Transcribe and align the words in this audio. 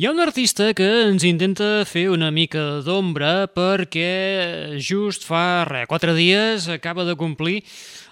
Hi 0.00 0.06
ha 0.06 0.14
un 0.14 0.20
artista 0.24 0.70
que 0.72 0.86
ens 1.10 1.26
intenta 1.28 1.82
fer 1.84 2.06
una 2.08 2.30
mica 2.32 2.78
d'ombra 2.80 3.50
perquè 3.52 4.78
just 4.80 5.26
fa 5.28 5.66
re, 5.68 5.82
quatre 5.90 6.14
dies 6.16 6.70
acaba 6.72 7.04
de 7.04 7.12
complir 7.20 7.58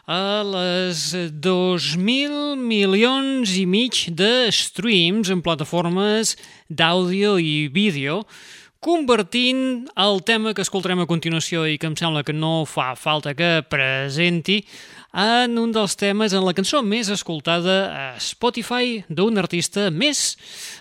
a 0.04 0.44
les 0.44 1.06
2.000 1.16 2.60
milions 2.60 3.54
i 3.56 3.64
mig 3.64 4.02
de 4.12 4.50
streams 4.52 5.32
en 5.32 5.40
plataformes 5.40 6.34
d'àudio 6.68 7.38
i 7.40 7.70
vídeo, 7.72 8.20
convertint 8.84 9.88
el 9.96 10.20
tema 10.28 10.52
que 10.52 10.68
escoltarem 10.68 11.06
a 11.06 11.08
continuació 11.08 11.64
i 11.64 11.80
que 11.80 11.88
em 11.88 11.96
sembla 11.96 12.20
que 12.20 12.36
no 12.36 12.66
fa 12.68 12.92
falta 13.00 13.32
que 13.32 13.62
presenti 13.64 14.60
en 15.12 15.56
un 15.58 15.72
dels 15.72 15.96
temes 15.96 16.34
en 16.36 16.44
la 16.44 16.52
cançó 16.52 16.82
més 16.84 17.08
escoltada 17.08 17.76
a 17.88 18.04
Spotify 18.20 19.02
d'un 19.08 19.40
artista 19.40 19.88
més, 19.90 20.36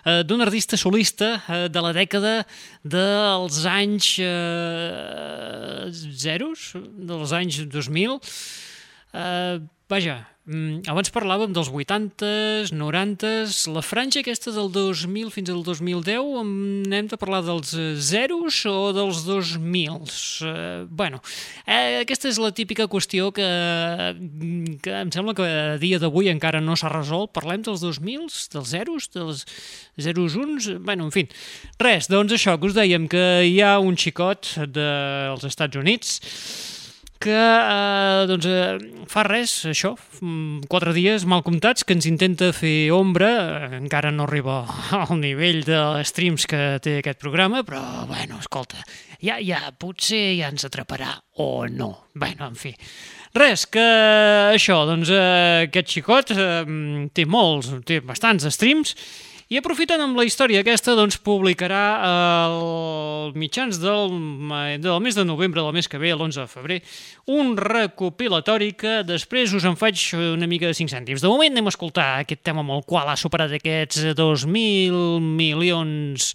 eh, 0.05 0.23
d'un 0.28 0.42
artista 0.43 0.78
solista 0.78 1.42
eh, 1.48 1.68
de 1.71 1.82
la 1.84 1.93
dècada 1.96 2.46
dels 2.84 3.64
anys 3.65 4.18
eh, 4.20 5.87
zeros, 5.93 6.74
dels 6.75 7.32
anys 7.32 7.64
2000. 7.71 8.20
Eh, 9.14 9.60
vaja, 9.87 10.20
abans 10.87 11.10
parlàvem 11.11 11.51
dels 11.51 11.68
80s, 11.68 12.69
90s, 12.71 13.65
la 13.68 13.82
franja 13.83 14.21
aquesta 14.21 14.54
del 14.56 14.70
2000 14.71 15.28
fins 15.36 15.50
al 15.51 15.60
2010, 15.65 16.29
hem 16.96 17.10
de 17.11 17.20
parlar 17.20 17.42
dels 17.43 17.73
zeros 18.00 18.61
o 18.70 18.93
dels 18.96 19.25
2000s? 19.28 20.15
Eh, 20.47 20.86
bueno, 20.87 21.20
eh, 21.65 22.00
aquesta 22.06 22.32
és 22.32 22.39
la 22.39 22.54
típica 22.56 22.87
qüestió 22.87 23.33
que, 23.36 23.50
que 24.79 24.96
em 25.01 25.11
sembla 25.11 25.36
que 25.36 25.43
a 25.43 25.75
dia 25.83 26.00
d'avui 26.00 26.32
encara 26.32 26.64
no 26.64 26.79
s'ha 26.79 26.93
resolt. 26.95 27.34
Parlem 27.36 27.68
dels 27.68 27.84
2000s, 27.84 28.48
dels 28.56 28.71
zeros, 28.71 29.11
dels 29.11 29.43
zeros 30.00 30.39
uns... 30.39 30.71
Bueno, 30.79 31.09
en 31.09 31.11
fi, 31.11 31.28
res, 31.84 32.08
doncs 32.08 32.39
això, 32.39 32.56
que 32.56 32.72
us 32.72 32.80
dèiem 32.80 33.11
que 33.11 33.28
hi 33.52 33.59
ha 33.59 33.75
un 33.84 34.00
xicot 34.00 34.56
dels 34.72 35.44
Estats 35.52 35.75
Units 35.75 36.22
que 37.22 37.34
eh, 37.34 38.26
doncs, 38.30 38.46
eh, 38.46 39.04
fa 39.10 39.23
res, 39.28 39.54
això, 39.70 39.94
mm, 40.22 40.68
quatre 40.72 40.94
dies 40.96 41.26
mal 41.30 41.44
comptats, 41.46 41.84
que 41.84 41.96
ens 41.98 42.08
intenta 42.09 42.52
fer 42.56 42.92
ombra, 42.96 43.30
eh, 43.68 43.70
encara 43.82 44.12
no 44.14 44.28
arriba 44.28 44.62
al 45.02 45.20
nivell 45.22 45.64
de 45.68 45.82
streams 46.08 46.48
que 46.50 46.64
té 46.84 47.00
aquest 47.02 47.22
programa, 47.22 47.64
però, 47.68 47.82
bueno, 48.09 48.40
escolta, 48.40 48.82
ja, 49.22 49.40
ja, 49.42 49.64
potser 49.80 50.38
ja 50.38 50.52
ens 50.54 50.68
atraparà 50.68 51.16
o 51.44 51.68
no. 51.68 51.92
Bueno, 52.18 52.50
en 52.52 52.58
fi. 52.58 52.74
Res, 53.38 53.68
que 53.70 53.86
això, 54.54 54.81
doncs, 54.90 55.12
eh, 55.14 55.68
aquest 55.68 55.98
xicot 55.98 56.34
eh, 56.34 56.64
té 57.14 57.26
molts, 57.30 57.74
té 57.86 58.00
bastants 58.06 58.48
streams, 58.56 58.96
i 59.48 59.59
aprofitant 59.59 60.02
amb 60.03 60.17
la 60.20 60.26
història 60.28 60.59
aquesta, 60.64 60.95
doncs 60.98 61.20
publicarà 61.23 61.84
el 62.50 63.36
mitjans 63.40 63.80
del, 63.80 64.16
del 64.84 65.03
mes 65.03 65.16
de 65.16 65.23
novembre 65.28 65.64
del 65.64 65.76
mes 65.76 65.88
que 65.88 66.00
ve, 66.02 66.12
l'11 66.12 66.42
de 66.44 66.48
febrer, 66.52 66.80
un 67.31 67.53
recopilatori 67.59 68.73
que 68.80 69.02
després 69.08 69.53
us 69.56 69.68
en 69.68 69.78
faig 69.80 70.03
una 70.18 70.50
mica 70.52 70.68
de 70.68 70.75
5 70.75 70.92
cèntims. 70.92 71.23
De 71.23 71.31
moment 71.31 71.56
anem 71.56 71.72
a 71.72 71.73
escoltar 71.73 72.09
aquest 72.23 72.44
tema 72.44 72.66
amb 72.66 72.75
el 72.75 72.84
qual 72.88 73.08
ha 73.08 73.16
superat 73.20 73.56
aquests 73.56 74.12
2.000 74.20 75.23
milions 75.23 76.34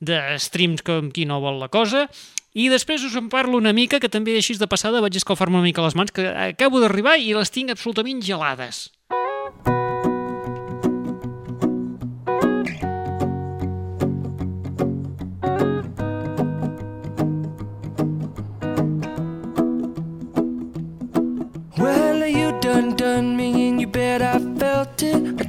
de 0.00 0.20
streams 0.40 0.84
com 0.84 1.08
qui 1.14 1.24
no 1.28 1.40
vol 1.40 1.60
la 1.60 1.72
cosa, 1.72 2.06
i 2.52 2.66
després 2.68 3.04
us 3.06 3.14
en 3.16 3.28
parlo 3.30 3.56
una 3.56 3.72
mica, 3.72 4.00
que 4.02 4.10
també 4.10 4.34
així 4.36 4.56
de 4.58 4.68
passada 4.68 5.00
vaig 5.00 5.16
escalfar-me 5.16 5.60
una 5.60 5.68
mica 5.68 5.84
les 5.86 5.94
mans, 5.94 6.12
que 6.12 6.26
acabo 6.50 6.82
d'arribar 6.82 7.16
i 7.22 7.32
les 7.36 7.54
tinc 7.54 7.70
absolutament 7.70 8.24
gelades. 8.26 8.88
done 9.10 9.19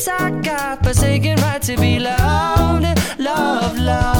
rights 0.00 0.22
I 0.22 0.30
got, 0.40 0.84
forsaken 0.84 1.36
right 1.36 1.60
to 1.62 1.76
be 1.76 1.98
loved, 1.98 3.18
loved, 3.18 3.78
loved. 3.78 4.19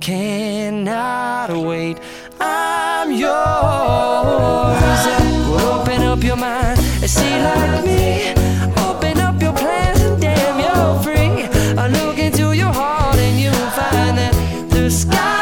cannot 0.00 1.50
wait. 1.50 1.98
I'm 2.40 3.12
yours. 3.12 3.32
Well, 5.48 5.80
open 5.80 6.02
up 6.02 6.22
your 6.22 6.36
mind 6.36 6.78
and 6.78 7.10
see 7.10 7.30
like 7.42 7.84
me. 7.84 8.32
Open 8.88 9.18
up 9.20 9.40
your 9.40 9.52
plans 9.52 10.00
and 10.00 10.20
damn, 10.20 10.58
you're 10.58 11.02
free. 11.02 11.44
I 11.78 11.88
look 11.88 12.18
into 12.18 12.52
your 12.52 12.72
heart 12.72 13.16
and 13.16 13.38
you'll 13.40 13.70
find 13.70 14.18
that 14.18 14.34
the 14.70 14.90
sky. 14.90 15.35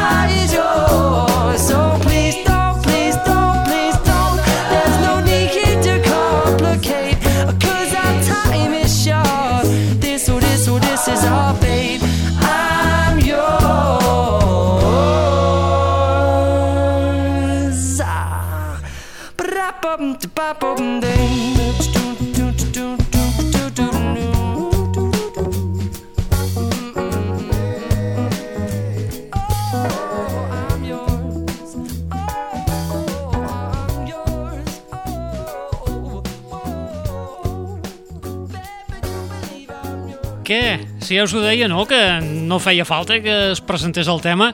Què? 40.44 40.76
Si 41.00 41.16
ja 41.16 41.24
us 41.24 41.32
ho 41.32 41.40
deia, 41.40 41.64
no?, 41.72 41.86
que 41.88 41.96
no 42.20 42.60
feia 42.60 42.84
falta 42.84 43.16
que 43.24 43.32
es 43.54 43.64
presentés 43.64 44.04
el 44.12 44.20
tema. 44.20 44.52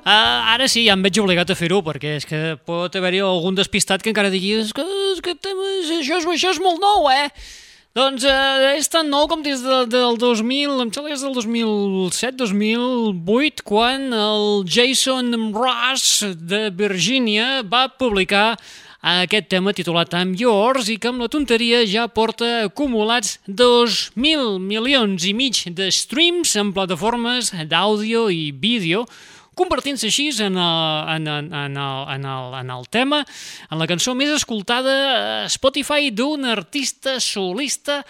Uh, 0.00 0.56
ara 0.56 0.66
sí, 0.66 0.82
ja 0.88 0.96
em 0.96 1.02
veig 1.04 1.20
obligat 1.22 1.50
a 1.52 1.54
fer-ho, 1.54 1.82
perquè 1.86 2.16
és 2.18 2.26
que 2.26 2.56
pot 2.66 2.96
haver-hi 2.98 3.20
algun 3.22 3.54
despistat 3.54 4.02
que 4.02 4.10
encara 4.10 4.30
digui 4.32 4.58
és 4.58 4.72
que, 4.74 4.82
és 5.12 5.20
que 5.22 5.30
això, 5.36 6.18
és, 6.18 6.26
això 6.34 6.50
és 6.50 6.58
molt 6.64 6.80
nou, 6.82 7.06
eh? 7.12 7.28
Doncs 7.94 8.24
uh, 8.26 8.74
és 8.74 8.88
tan 8.90 9.06
nou 9.12 9.28
com 9.30 9.42
des 9.46 9.62
de, 9.62 9.86
del 9.92 10.18
2000, 10.18 10.82
em 10.82 10.90
sembla 10.90 11.10
que 11.12 11.18
és 11.18 11.22
del 11.22 11.34
2007-2008, 11.38 13.62
quan 13.70 14.10
el 14.10 14.66
Jason 14.66 15.54
Ross 15.54 16.26
de 16.42 16.74
Virgínia 16.74 17.62
va 17.62 17.86
publicar 17.92 18.58
aquest 19.00 19.48
tema 19.48 19.72
titulat 19.72 20.12
I'm 20.12 20.34
Yours 20.36 20.90
i 20.92 20.98
que 21.00 21.08
amb 21.08 21.22
la 21.24 21.30
tonteria 21.32 21.80
ja 21.88 22.06
porta 22.12 22.66
acumulats 22.66 23.38
2.000 23.48 24.60
milions 24.60 25.24
i 25.24 25.32
mig 25.32 25.62
de 25.72 25.88
streams 25.88 26.52
en 26.60 26.74
plataformes 26.76 27.54
d'àudio 27.70 28.28
i 28.28 28.50
vídeo 28.52 29.06
convertint-se 29.56 30.08
així 30.08 30.28
en 30.44 30.56
el, 30.56 30.84
en, 31.16 31.28
en, 31.28 31.48
en, 31.52 31.76
el, 31.76 32.02
en, 32.14 32.24
el, 32.24 32.54
en 32.60 32.70
el 32.72 32.86
tema, 32.88 33.24
en 33.70 33.80
la 33.80 33.88
cançó 33.90 34.14
més 34.16 34.30
escoltada 34.32 34.94
a 35.44 35.48
Spotify 35.52 36.12
d'un 36.12 36.46
artista 36.48 37.18
solista 37.20 38.00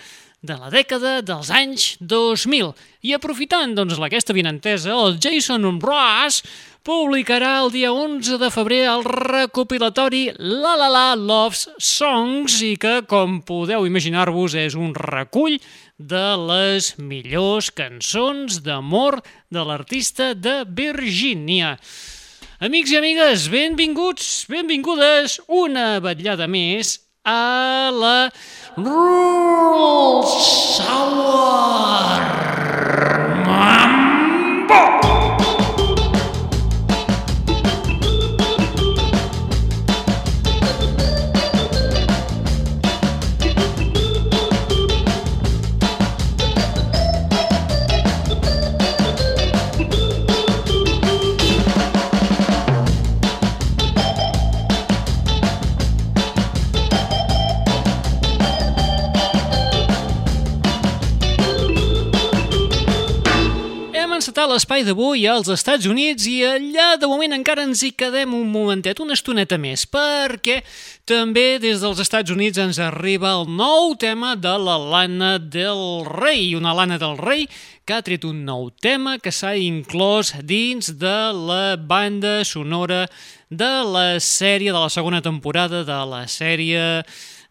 de 0.40 0.56
la 0.56 0.70
dècada 0.72 1.20
dels 1.20 1.50
anys 1.52 1.94
2000. 2.00 2.72
I 3.04 3.14
aprofitant 3.16 3.75
doncs, 3.76 3.98
aquesta 4.00 4.37
vinentesa, 4.37 4.94
el 4.94 5.19
Jason 5.20 5.66
Ross 5.81 6.40
publicarà 6.87 7.58
el 7.60 7.69
dia 7.75 7.90
11 7.92 8.38
de 8.40 8.48
febrer 8.50 8.87
el 8.88 9.04
recopilatori 9.04 10.31
La 10.38 10.76
La 10.81 10.88
La 10.88 11.08
Loves 11.14 11.69
Songs 11.76 12.56
i 12.64 12.72
que, 12.81 13.02
com 13.08 13.42
podeu 13.44 13.84
imaginar-vos, 13.84 14.56
és 14.56 14.78
un 14.78 14.94
recull 14.96 15.58
de 16.00 16.25
les 16.48 16.94
millors 16.96 17.69
cançons 17.76 18.62
d'amor 18.64 19.20
de 19.52 19.66
l'artista 19.69 20.32
de 20.32 20.62
Virgínia. 20.64 21.76
Amics 22.60 22.92
i 22.92 22.96
amigues, 22.96 23.46
benvinguts, 23.52 24.32
benvingudes 24.48 25.38
una 25.48 26.00
vetllada 26.00 26.48
més 26.48 26.96
a 27.30 27.90
la 27.92 28.32
Rural 28.76 29.20
Encetar 64.40 64.54
l'espai 64.56 64.84
d'avui 64.87 65.26
als 65.28 65.50
Estats 65.52 65.84
Units 65.84 66.25
i 66.25 66.38
allà 66.48 66.94
de 66.96 67.04
moment 67.10 67.34
encara 67.37 67.66
ens 67.66 67.82
hi 67.84 67.90
quedem 67.92 68.32
un 68.32 68.46
momentet, 68.48 69.02
una 69.04 69.12
estoneta 69.12 69.58
més, 69.60 69.82
perquè 69.84 70.62
també 71.04 71.58
des 71.60 71.82
dels 71.84 72.00
Estats 72.00 72.32
Units 72.32 72.56
ens 72.62 72.78
arriba 72.81 73.34
el 73.37 73.44
nou 73.52 73.92
tema 74.00 74.31
de 74.40 74.54
la 74.56 74.78
Lana 74.81 75.34
del 75.37 76.06
Rei, 76.08 76.54
una 76.56 76.72
Lana 76.72 76.96
del 76.96 77.20
Rei 77.20 77.44
que 77.84 77.98
ha 77.98 78.00
tret 78.06 78.25
un 78.25 78.40
nou 78.48 78.70
tema 78.81 79.19
que 79.20 79.28
s'ha 79.28 79.52
inclòs 79.60 80.32
dins 80.40 80.88
de 80.96 81.19
la 81.37 81.76
banda 81.76 82.38
sonora 82.40 83.10
de 83.52 83.75
la 83.92 84.06
sèrie, 84.25 84.72
de 84.72 84.81
la 84.81 84.88
segona 84.88 85.20
temporada 85.20 85.84
de 85.84 86.00
la 86.14 86.25
sèrie 86.25 87.02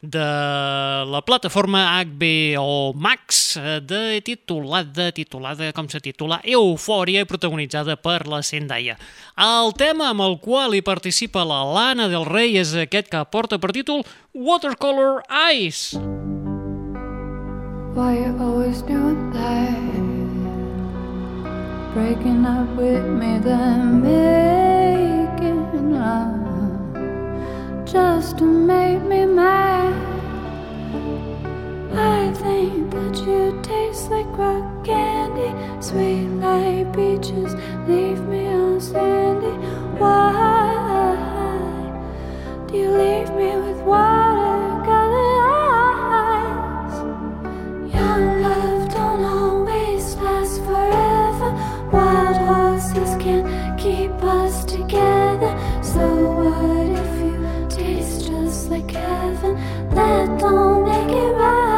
de 0.01 0.19
la 0.19 1.21
plataforma 1.25 2.01
HBO 2.03 2.93
Max 2.93 3.57
eh, 3.57 3.81
de 3.83 4.21
titulada, 4.21 5.11
titulada 5.11 5.73
com 5.73 5.89
se 5.91 5.99
titula 5.99 6.39
Eufòria 6.43 7.25
protagonitzada 7.27 7.97
per 7.99 8.27
la 8.27 8.41
Zendaya. 8.41 8.95
El 9.35 9.73
tema 9.75 10.09
amb 10.13 10.23
el 10.23 10.39
qual 10.39 10.75
hi 10.75 10.81
participa 10.81 11.43
la 11.43 11.63
Lana 11.67 12.07
del 12.07 12.25
Rei 12.25 12.55
és 12.61 12.73
aquest 12.75 13.11
que 13.11 13.25
porta 13.27 13.59
per 13.59 13.73
títol 13.75 14.05
Watercolor 14.33 15.23
Eyes. 15.27 15.99
Why 17.93 18.15
you 18.23 18.37
always 18.39 18.81
doing 18.83 19.31
that? 19.33 19.75
Breaking 21.93 22.45
up 22.45 22.69
with 22.77 23.03
me 23.03 23.39
then 23.43 23.99
making 23.99 25.91
love 25.91 26.38
just 27.91 28.37
to 28.37 28.43
make 28.43 29.01
me 29.01 29.25
mad. 29.25 29.93
I 31.91 32.31
think 32.33 32.91
that 32.91 33.17
you 33.25 33.59
taste 33.63 34.11
like 34.11 34.27
rock 34.37 34.85
candy, 34.85 35.51
sweet 35.81 36.27
like 36.37 36.93
peaches, 36.93 37.55
leave 37.87 38.21
me 38.27 38.47
on 38.47 38.79
sandy. 38.79 39.55
Why 39.97 40.35
do 42.67 42.77
you 42.77 42.91
leave 42.91 43.31
me 43.31 43.55
with 43.55 43.81
watercolor 43.81 45.41
eyes? 45.65 46.93
Young 47.91 48.41
love 48.43 48.93
don't 48.93 49.23
always 49.23 50.15
last 50.17 50.61
forever. 50.61 51.49
Wild 51.91 52.37
horses 52.37 53.15
can't 53.23 53.79
keep 53.79 54.11
us 54.23 54.63
together. 54.63 55.57
So 55.81 56.38
heaven. 59.41 59.89
That 59.95 60.39
don't 60.39 60.85
make 60.85 61.15
it 61.15 61.31
right. 61.33 61.68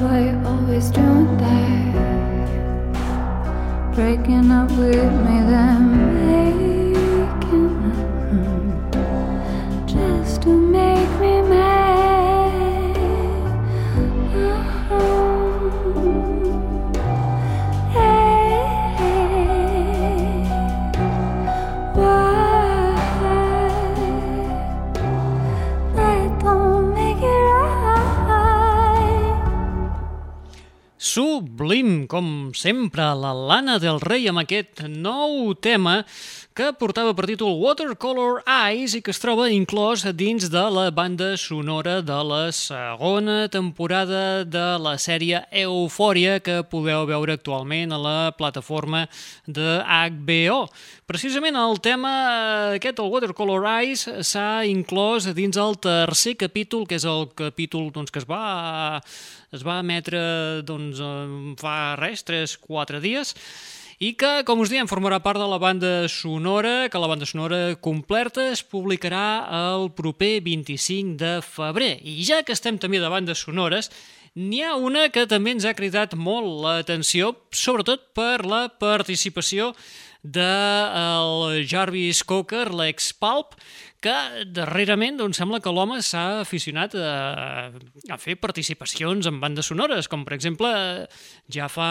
boy 0.00 0.34
always 0.46 0.88
doing 0.88 1.36
that? 1.36 1.94
Breaking 3.94 4.50
up 4.50 4.70
with 4.70 5.12
me, 5.26 5.36
then 5.50 6.14
maybe. 6.14 6.79
Sublim, 32.00 32.06
com 32.06 32.52
sempre, 32.54 33.02
la 33.14 33.32
Lana 33.32 33.78
del 33.78 34.00
Rei 34.00 34.28
amb 34.28 34.40
aquest 34.40 34.82
nou 34.88 35.54
tema 35.54 36.04
que 36.54 36.72
portava 36.72 37.14
per 37.14 37.26
títol 37.26 37.58
Watercolor 37.60 38.42
Eyes 38.46 38.94
i 38.94 39.00
que 39.02 39.12
es 39.12 39.20
troba 39.20 39.48
inclòs 39.50 40.04
dins 40.14 40.48
de 40.50 40.62
la 40.70 40.90
banda 40.90 41.36
sonora 41.36 42.00
de 42.02 42.18
la 42.24 42.52
segona 42.52 43.48
temporada 43.48 44.44
de 44.44 44.78
la 44.78 44.96
sèrie 44.98 45.44
Eufòria 45.50 46.40
que 46.40 46.62
podeu 46.62 47.06
veure 47.06 47.36
actualment 47.36 47.92
a 47.92 47.98
la 47.98 48.32
plataforma 48.36 49.06
de 49.46 49.80
HBO. 49.84 50.68
Precisament 51.06 51.56
el 51.56 51.80
tema 51.80 52.12
aquest, 52.76 53.00
el 53.00 53.10
Watercolor 53.10 53.66
Eyes, 53.66 54.06
s'ha 54.22 54.64
inclòs 54.68 55.30
dins 55.34 55.56
el 55.56 55.78
tercer 55.80 56.36
capítol, 56.36 56.86
que 56.86 57.00
és 57.00 57.04
el 57.08 57.28
capítol 57.34 57.90
doncs, 57.94 58.12
que 58.12 58.22
es 58.22 58.28
va, 58.28 59.00
es 59.52 59.64
va 59.66 59.80
emetre 59.82 60.20
doncs, 60.66 61.00
eh, 61.02 61.54
fa 61.60 61.96
res, 62.00 62.24
3-4 62.26 63.00
dies, 63.02 63.34
i 64.00 64.14
que, 64.16 64.44
com 64.48 64.62
us 64.62 64.70
diem, 64.72 64.88
formarà 64.88 65.18
part 65.20 65.36
de 65.36 65.48
la 65.50 65.58
banda 65.60 66.08
sonora, 66.08 66.88
que 66.88 67.00
la 67.02 67.10
banda 67.10 67.26
sonora 67.28 67.74
completa 67.84 68.46
es 68.48 68.62
publicarà 68.64 69.44
el 69.74 69.90
proper 69.92 70.38
25 70.40 71.18
de 71.20 71.34
febrer. 71.44 71.98
I 72.00 72.24
ja 72.24 72.40
que 72.40 72.56
estem 72.56 72.80
també 72.80 73.02
de 73.02 73.12
bandes 73.12 73.44
sonores, 73.44 73.90
N'hi 74.38 74.60
ha 74.62 74.76
una 74.78 75.08
que 75.10 75.24
també 75.26 75.50
ens 75.56 75.64
ha 75.66 75.74
cridat 75.74 76.12
molt 76.14 76.46
l'atenció, 76.62 77.32
sobretot 77.50 78.12
per 78.14 78.44
la 78.46 78.68
participació 78.70 79.72
de 80.22 80.46
el 81.00 81.64
Jarvis 81.66 82.22
Cocker, 82.22 82.68
l'ex-Pulp, 82.70 83.56
que 84.00 84.14
darrerament 84.48 85.18
doncs, 85.20 85.38
sembla 85.40 85.60
que 85.60 85.72
l'home 85.72 85.98
s'ha 86.04 86.40
aficionat 86.40 86.94
a, 86.96 87.70
a 88.08 88.16
fer 88.20 88.38
participacions 88.40 89.28
en 89.28 89.40
bandes 89.42 89.68
sonores, 89.68 90.08
com 90.08 90.24
per 90.24 90.34
exemple 90.36 90.70
ja 91.52 91.68
fa 91.68 91.88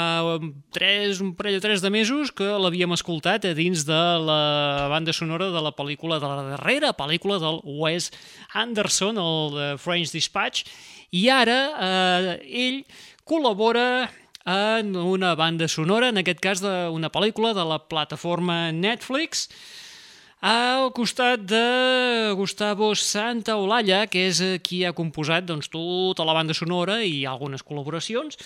tres, 0.75 1.21
un 1.21 1.35
parell 1.37 1.59
o 1.59 1.63
tres 1.63 1.83
de 1.85 1.91
mesos 1.93 2.33
que 2.33 2.47
l'havíem 2.61 2.95
escoltat 2.97 3.45
a 3.45 3.53
dins 3.57 3.85
de 3.87 3.99
la 4.25 4.89
banda 4.89 5.13
sonora 5.13 5.51
de 5.53 5.61
la 5.61 5.73
pel·lícula, 5.77 6.17
de 6.21 6.31
la 6.31 6.47
darrera 6.55 6.95
pel·lícula 6.97 7.37
del 7.41 7.61
Wes 7.79 8.09
Anderson, 8.57 9.21
el 9.21 9.59
French 9.77 10.13
Dispatch, 10.15 10.65
i 11.13 11.27
ara 11.33 11.59
eh, 11.77 12.33
ell 12.65 12.81
col·labora 13.29 14.09
en 14.49 14.95
una 14.95 15.35
banda 15.37 15.67
sonora, 15.69 16.09
en 16.09 16.23
aquest 16.23 16.41
cas 16.41 16.63
d'una 16.63 17.11
pel·lícula 17.13 17.53
de 17.53 17.65
la 17.69 17.77
plataforma 17.85 18.71
Netflix, 18.73 19.45
al 20.39 20.91
costat 20.95 21.43
de 21.43 22.33
Gustavo 22.35 22.93
Santaolalla, 22.95 24.05
que 24.07 24.29
és 24.29 24.41
qui 24.63 24.85
ha 24.85 24.95
composat 24.95 25.45
doncs, 25.45 25.67
tota 25.71 26.23
la 26.23 26.35
banda 26.37 26.55
sonora 26.55 27.01
i 27.03 27.25
algunes 27.27 27.63
col·laboracions, 27.63 28.39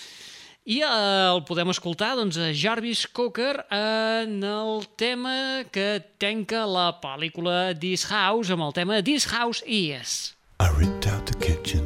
i 0.64 0.80
eh, 0.80 0.88
el 0.88 1.42
podem 1.44 1.68
escoltar 1.70 2.14
doncs, 2.16 2.38
a 2.40 2.50
Jarvis 2.56 3.06
Cocker 3.06 3.66
en 3.70 4.42
el 4.42 4.86
tema 4.96 5.62
que 5.70 6.00
tenca 6.18 6.64
la 6.66 6.88
pel·lícula 7.02 7.74
This 7.78 8.06
House, 8.08 8.50
amb 8.50 8.64
el 8.64 8.72
tema 8.72 9.02
This 9.02 9.28
House 9.28 9.62
Is. 9.66 10.34
I 10.60 10.70
ripped 10.78 11.06
out 11.06 11.26
the 11.26 11.36
kitchen, 11.38 11.84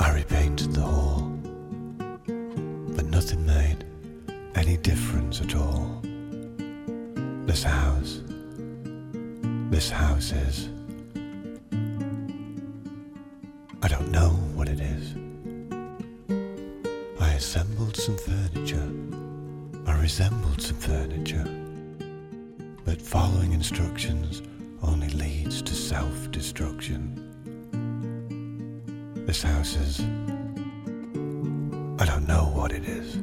I 0.00 0.10
repainted 0.10 0.74
the 0.74 0.82
hall, 0.82 1.30
but 2.96 3.06
nothing 3.06 3.46
made 3.46 3.86
any 4.56 4.76
difference 4.76 5.40
at 5.40 5.54
all. 5.54 6.02
This 7.46 7.62
house, 7.62 8.25
this 9.70 9.90
house 9.90 10.32
is. 10.32 10.68
I 13.82 13.88
don't 13.88 14.10
know 14.10 14.30
what 14.54 14.68
it 14.68 14.80
is. 14.80 15.14
I 17.20 17.32
assembled 17.32 17.96
some 17.96 18.16
furniture, 18.16 18.88
I 19.86 20.00
resembled 20.00 20.60
some 20.62 20.76
furniture, 20.76 21.44
but 22.84 23.02
following 23.02 23.52
instructions 23.52 24.42
only 24.82 25.08
leads 25.08 25.62
to 25.62 25.74
self 25.74 26.30
destruction. 26.30 27.22
This 29.26 29.42
house 29.42 29.76
is. 29.76 30.00
I 31.98 32.04
don't 32.04 32.26
know 32.28 32.50
what 32.54 32.72
it 32.72 32.84
is. 32.84 33.16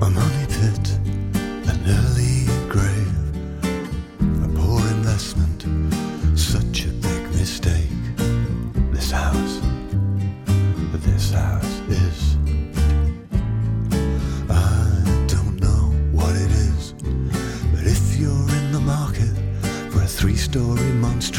Money 0.00 0.46
pit, 0.48 0.98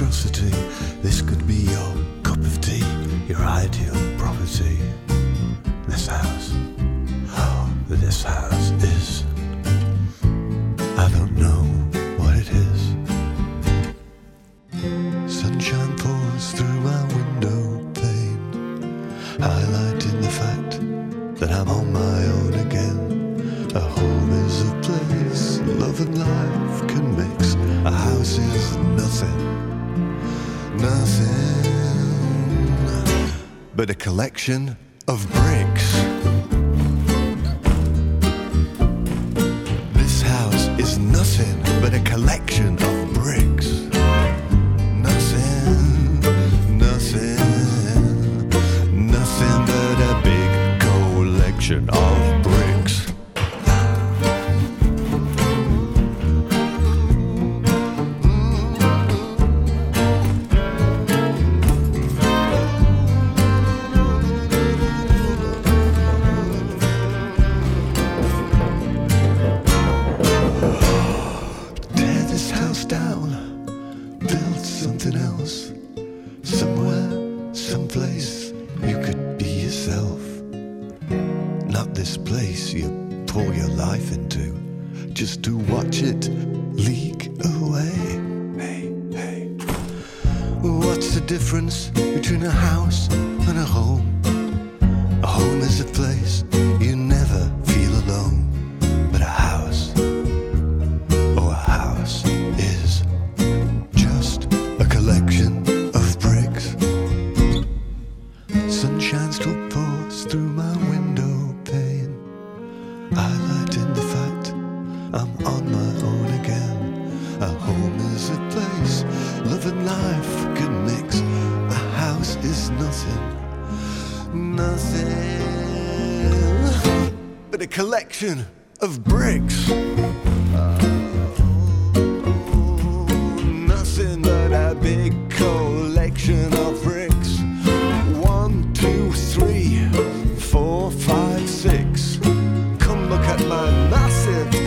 monstrosity, 0.01 0.49
this 1.01 1.21
could 1.21 1.45
be 1.47 1.53
your 1.53 1.95
cup 2.23 2.37
of 2.37 2.61
tea, 2.61 2.83
your 3.27 3.39
ideal 3.39 3.93
property. 4.17 4.79
This 5.87 6.07
house, 6.07 6.53
oh, 7.37 7.71
this 7.87 8.23
house 8.23 8.70
but 33.81 33.89
a 33.89 33.95
collection 33.95 34.77
of 35.07 35.27
bricks. 35.33 36.40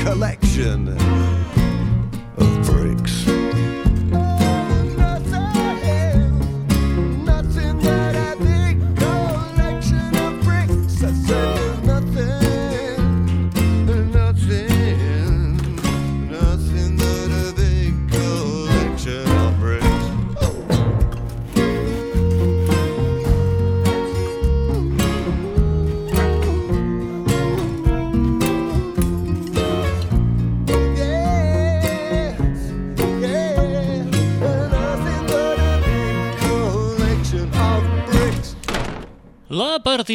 Collection 0.03 0.89
of 2.37 2.67
bricks. 2.67 3.24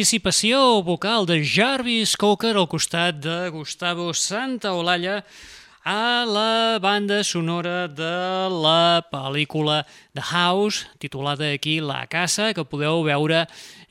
Participació 0.00 0.80
vocal 0.80 1.26
de 1.28 1.42
Jarvis 1.44 2.14
Cocker 2.16 2.54
al 2.56 2.64
costat 2.72 3.18
de 3.20 3.50
Gustavo 3.52 4.14
Santaolalla 4.16 5.18
a 5.84 6.24
la 6.24 6.78
banda 6.80 7.18
sonora 7.20 7.84
de 7.84 8.48
la 8.48 9.04
pel·lícula 9.12 9.82
The 10.16 10.24
House, 10.32 10.86
titulada 10.98 11.52
aquí 11.52 11.82
La 11.84 12.06
Casa, 12.08 12.54
que 12.56 12.64
podeu 12.64 13.04
veure 13.04 13.42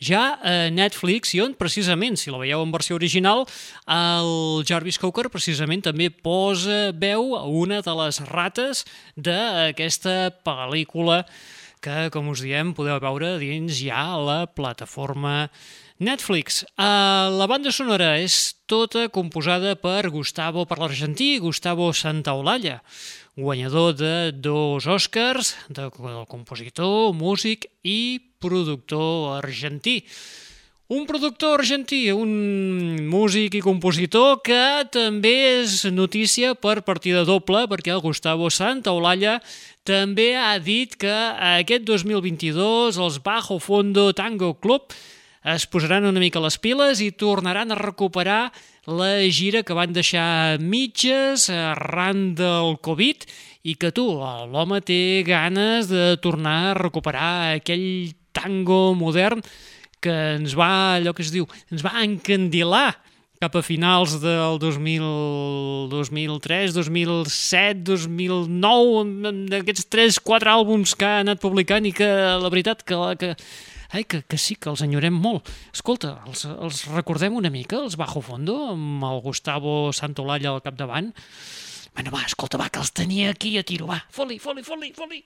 ja 0.02 0.40
a 0.42 0.56
Netflix 0.74 1.36
i 1.38 1.44
on 1.46 1.54
precisament, 1.54 2.18
si 2.18 2.34
la 2.34 2.42
veieu 2.42 2.66
en 2.66 2.74
versió 2.74 2.98
original, 2.98 3.46
el 3.86 4.66
Jarvis 4.66 4.98
Cocker 4.98 5.30
precisament 5.30 5.86
també 5.86 6.10
posa 6.10 6.90
veu 6.90 7.36
a 7.38 7.46
una 7.46 7.84
de 7.86 7.98
les 8.02 8.18
rates 8.34 8.82
d'aquesta 9.14 10.34
pel·lícula 10.42 11.28
que, 11.86 12.10
com 12.10 12.34
us 12.34 12.42
diem, 12.42 12.74
podeu 12.74 12.98
veure 12.98 13.38
dins 13.38 13.78
ja 13.78 14.18
la 14.18 14.48
plataforma 14.50 15.46
Netflix. 15.46 15.78
Uh, 16.00 17.28
la 17.36 17.44
banda 17.44 17.74
sonora 17.76 18.14
és 18.24 18.56
tota 18.72 19.10
composada 19.12 19.74
per 19.76 20.08
Gustavo, 20.08 20.64
per 20.64 20.78
l'argentí, 20.80 21.42
Gustavo 21.44 21.90
Santaolalla, 21.92 22.78
guanyador 23.36 23.98
de 24.00 24.32
dos 24.32 24.88
Oscars, 24.88 25.58
de, 25.68 25.90
del 25.92 26.24
compositor, 26.32 27.12
músic 27.12 27.68
i 27.84 28.32
productor 28.40 29.42
argentí. 29.42 30.06
Un 30.88 31.04
productor 31.04 31.60
argentí, 31.60 32.14
un 32.16 33.04
músic 33.12 33.60
i 33.60 33.64
compositor 33.68 34.40
que 34.40 34.88
també 34.96 35.36
és 35.60 35.84
notícia 35.92 36.56
per 36.56 36.80
partida 36.88 37.28
doble, 37.28 37.68
perquè 37.68 37.92
el 37.92 38.00
Gustavo 38.08 38.48
Santaolalla 38.48 39.42
també 39.84 40.32
ha 40.40 40.56
dit 40.64 40.96
que 40.96 41.16
aquest 41.60 41.84
2022 41.84 43.04
els 43.04 43.20
Bajo 43.20 43.60
Fondo 43.60 44.14
Tango 44.16 44.56
Club 44.56 44.96
es 45.44 45.66
posaran 45.68 46.08
una 46.10 46.20
mica 46.20 46.42
les 46.44 46.58
piles 46.60 47.00
i 47.00 47.12
tornaran 47.12 47.72
a 47.72 47.80
recuperar 47.80 48.52
la 48.90 49.12
gira 49.32 49.64
que 49.64 49.78
van 49.78 49.94
deixar 49.96 50.60
mitges 50.60 51.50
arran 51.54 52.34
del 52.36 52.78
Covid 52.84 53.28
i 53.64 53.76
que 53.80 53.92
tu, 53.96 54.08
l'home 54.20 54.82
té 54.82 55.24
ganes 55.28 55.90
de 55.92 56.16
tornar 56.24 56.72
a 56.72 56.78
recuperar 56.80 57.60
aquell 57.60 58.16
tango 58.36 58.96
modern 58.96 59.44
que 60.00 60.16
ens 60.40 60.56
va, 60.56 60.98
allò 60.98 61.14
que 61.16 61.24
es 61.26 61.32
diu, 61.32 61.48
ens 61.72 61.84
va 61.84 62.00
encandilar 62.04 62.96
cap 63.40 63.56
a 63.56 63.62
finals 63.64 64.18
del 64.20 64.58
2000, 64.60 65.88
2003, 65.92 66.74
2007, 66.76 67.86
2009, 67.88 69.32
d'aquests 69.54 69.88
3-4 69.96 70.52
àlbums 70.58 70.96
que 71.00 71.08
ha 71.08 71.22
anat 71.24 71.40
publicant 71.40 71.88
i 71.88 71.94
que 71.96 72.10
la 72.44 72.52
veritat 72.52 72.84
que, 72.84 72.98
que, 73.22 73.30
ai, 73.92 74.04
que, 74.06 74.22
que 74.24 74.38
sí, 74.38 74.56
que 74.56 74.70
els 74.72 74.84
enyorem 74.86 75.16
molt. 75.16 75.50
Escolta, 75.74 76.20
els, 76.30 76.46
els 76.50 76.84
recordem 76.94 77.36
una 77.40 77.52
mica, 77.54 77.82
els 77.82 77.98
Bajo 78.00 78.22
Fondo, 78.26 78.60
amb 78.74 79.06
el 79.10 79.24
Gustavo 79.26 79.94
Santolalla 79.96 80.54
al 80.54 80.64
capdavant? 80.66 81.12
Bueno, 81.96 82.14
va, 82.14 82.24
escolta, 82.28 82.60
va, 82.62 82.70
que 82.70 82.82
els 82.84 82.94
tenia 82.96 83.34
aquí 83.34 83.58
a 83.58 83.66
tiro, 83.66 83.90
va, 83.90 84.00
foli, 84.14 84.38
foli, 84.40 84.64
foli, 84.64 84.94
foli. 84.96 85.24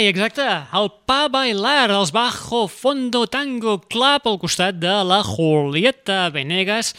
Carai, 0.00 0.08
exacte, 0.08 0.44
el 0.72 0.86
Pa 1.04 1.26
Bailar, 1.28 1.90
els 1.92 2.08
Bajo 2.08 2.62
Fondo 2.72 3.26
Tango 3.28 3.74
Club 3.84 4.28
al 4.30 4.38
costat 4.40 4.78
de 4.80 4.94
la 5.04 5.18
Julieta 5.20 6.30
Venegas. 6.32 6.94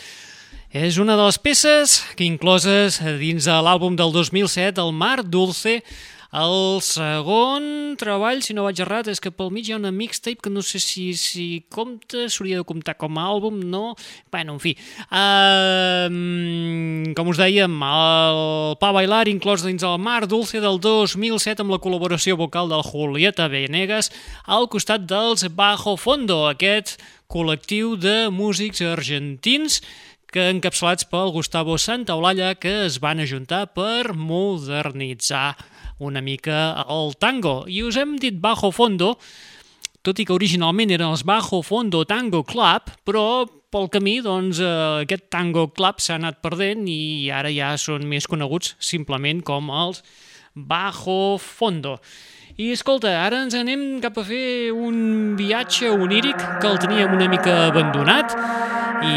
És 0.70 1.00
una 1.02 1.16
de 1.18 1.26
les 1.26 1.40
peces 1.42 1.96
que 2.14 2.28
incloses 2.30 3.00
dins 3.18 3.48
de 3.50 3.56
l'àlbum 3.66 3.98
del 3.98 4.14
2007, 4.14 4.78
El 4.86 4.94
Mar 4.94 5.24
Dulce, 5.26 5.80
el 6.32 6.80
segon 6.80 7.98
treball, 8.00 8.40
si 8.40 8.56
no 8.56 8.64
vaig 8.64 8.80
errat, 8.80 9.10
és 9.12 9.20
que 9.20 9.34
pel 9.36 9.50
mig 9.52 9.68
hi 9.68 9.74
ha 9.76 9.80
una 9.82 9.92
mixtape 9.92 10.40
que 10.46 10.52
no 10.54 10.64
sé 10.64 10.80
si, 10.80 11.10
si 11.20 11.66
compta, 11.68 12.30
s'hauria 12.32 12.62
de 12.62 12.68
comptar 12.68 12.96
com 12.96 13.20
a 13.20 13.26
àlbum, 13.28 13.58
no? 13.68 13.98
Bueno, 14.32 14.56
en 14.56 14.62
fi. 14.64 14.72
Uh, 15.12 16.08
com 17.18 17.32
us 17.34 17.42
dèiem, 17.42 17.76
el 17.84 18.78
Pa 18.80 18.94
Bailar 18.96 19.26
inclòs 19.28 19.66
dins 19.68 19.84
el 19.84 19.98
Mar 20.00 20.24
Dulce 20.32 20.64
del 20.64 20.80
2007 20.80 21.66
amb 21.66 21.76
la 21.76 21.82
col·laboració 21.84 22.38
vocal 22.40 22.72
del 22.72 22.86
Julieta 22.88 23.50
Venegas 23.52 24.12
al 24.48 24.70
costat 24.72 25.04
dels 25.10 25.44
Bajo 25.52 25.98
Fondo, 26.00 26.46
aquest 26.48 26.96
col·lectiu 27.32 27.98
de 28.00 28.32
músics 28.32 28.80
argentins 28.84 29.82
que 30.32 30.48
encapçalats 30.48 31.04
pel 31.12 31.34
Gustavo 31.36 31.76
Santaolalla 31.76 32.54
que 32.56 32.86
es 32.86 33.02
van 33.04 33.20
ajuntar 33.20 33.66
per 33.76 34.16
modernitzar 34.16 35.58
una 36.02 36.22
mica 36.22 36.74
el 36.90 37.16
tango. 37.22 37.62
I 37.70 37.84
us 37.86 37.98
hem 38.02 38.18
dit 38.20 38.38
Bajo 38.42 38.72
Fondo, 38.74 39.14
tot 40.02 40.20
i 40.20 40.26
que 40.26 40.34
originalment 40.34 40.92
eren 40.92 41.14
els 41.14 41.24
Bajo 41.28 41.62
Fondo 41.62 42.04
Tango 42.10 42.42
Club, 42.48 42.90
però 43.06 43.46
pel 43.72 43.88
camí 43.94 44.18
doncs, 44.26 44.60
eh, 44.60 45.06
aquest 45.06 45.30
Tango 45.32 45.70
Club 45.72 46.02
s'ha 46.02 46.18
anat 46.18 46.42
perdent 46.44 46.84
i 46.90 47.30
ara 47.32 47.54
ja 47.54 47.76
són 47.78 48.04
més 48.10 48.28
coneguts 48.28 48.76
simplement 48.82 49.44
com 49.46 49.70
els 49.72 50.02
Bajo 50.54 51.38
Fondo. 51.40 52.00
I 52.60 52.74
escolta, 52.76 53.14
ara 53.24 53.40
ens 53.46 53.56
anem 53.56 54.02
cap 54.04 54.18
a 54.20 54.26
fer 54.28 54.74
un 54.76 55.38
viatge 55.40 55.90
oníric 55.90 56.42
que 56.60 56.68
el 56.68 56.82
teníem 56.84 57.16
una 57.16 57.30
mica 57.32 57.56
abandonat 57.70 58.36
i 59.08 59.16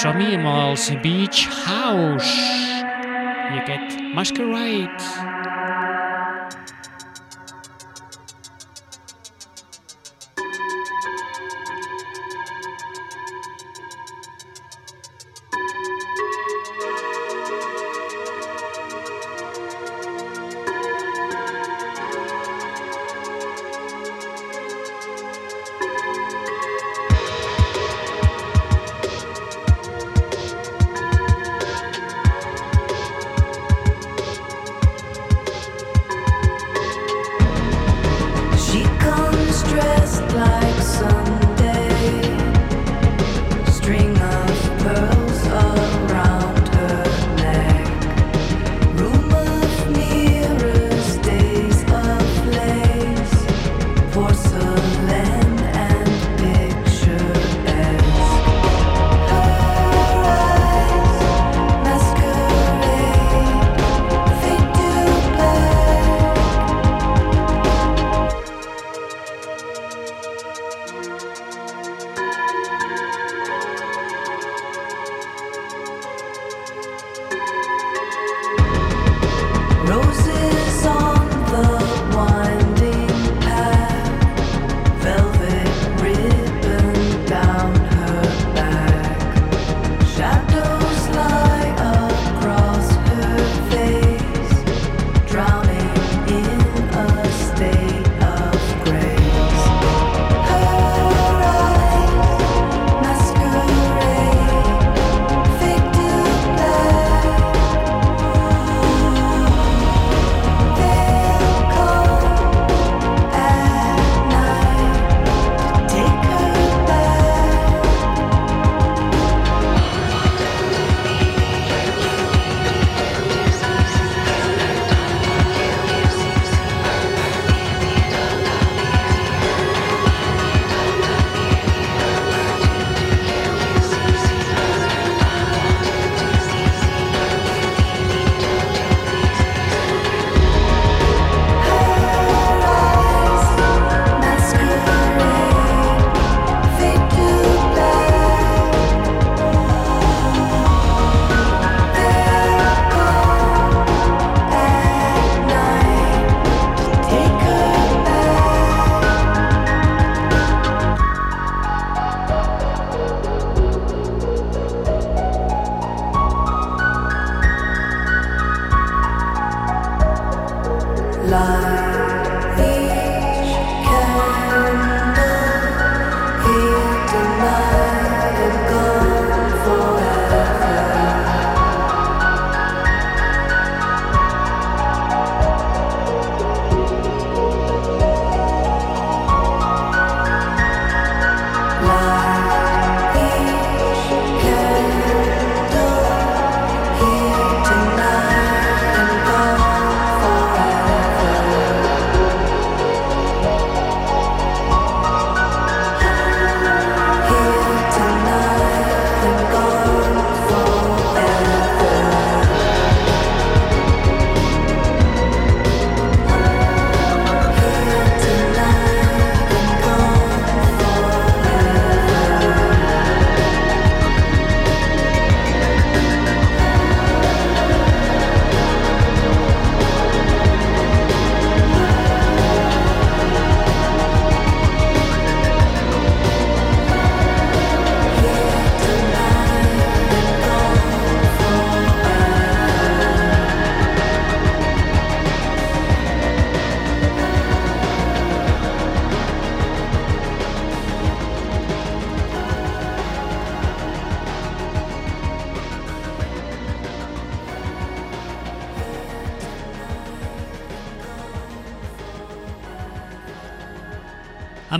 som-hi 0.00 0.38
amb 0.38 0.48
els 0.54 0.88
Beach 1.04 1.44
House 1.66 2.32
i 3.50 3.60
aquest 3.60 4.00
Masquerade. 4.16 5.39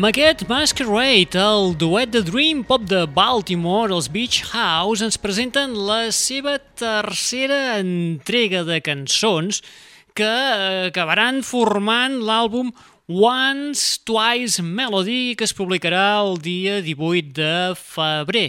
Amb 0.00 0.08
aquest 0.08 0.46
Masquerade, 0.48 1.36
el 1.36 1.74
duet 1.76 2.08
de 2.08 2.22
Dream 2.24 2.62
Pop 2.64 2.86
de 2.88 3.02
Baltimore, 3.04 3.92
els 3.92 4.06
Beach 4.08 4.38
House, 4.48 5.04
ens 5.04 5.18
presenten 5.20 5.74
la 5.76 6.06
seva 6.08 6.54
tercera 6.56 7.76
entrega 7.82 8.62
de 8.64 8.78
cançons 8.80 9.60
que 10.16 10.24
eh, 10.24 10.86
acabaran 10.86 11.42
formant 11.44 12.16
l'àlbum 12.24 12.72
Once 13.12 14.00
Twice 14.08 14.64
Melody, 14.64 15.36
que 15.36 15.44
es 15.44 15.52
publicarà 15.52 16.06
el 16.22 16.40
dia 16.40 16.80
18 16.80 17.36
de 17.36 17.54
febrer. 17.76 18.46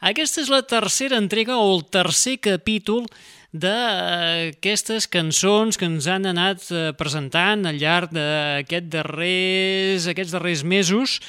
Aquesta 0.00 0.46
és 0.46 0.48
la 0.48 0.64
tercera 0.64 1.20
entrega 1.20 1.60
o 1.60 1.74
el 1.76 1.84
tercer 1.92 2.38
capítol 2.40 3.04
d'aquestes 3.52 5.06
cançons 5.10 5.78
que 5.78 5.86
ens 5.86 6.06
han 6.10 6.26
anat 6.26 6.64
eh, 6.70 6.92
presentant 6.98 7.66
al 7.66 7.78
llarg 7.80 8.14
d'aquests 8.14 8.90
darrers, 8.92 10.08
aquests 10.10 10.34
darrers 10.34 10.64
mesos. 10.64 11.20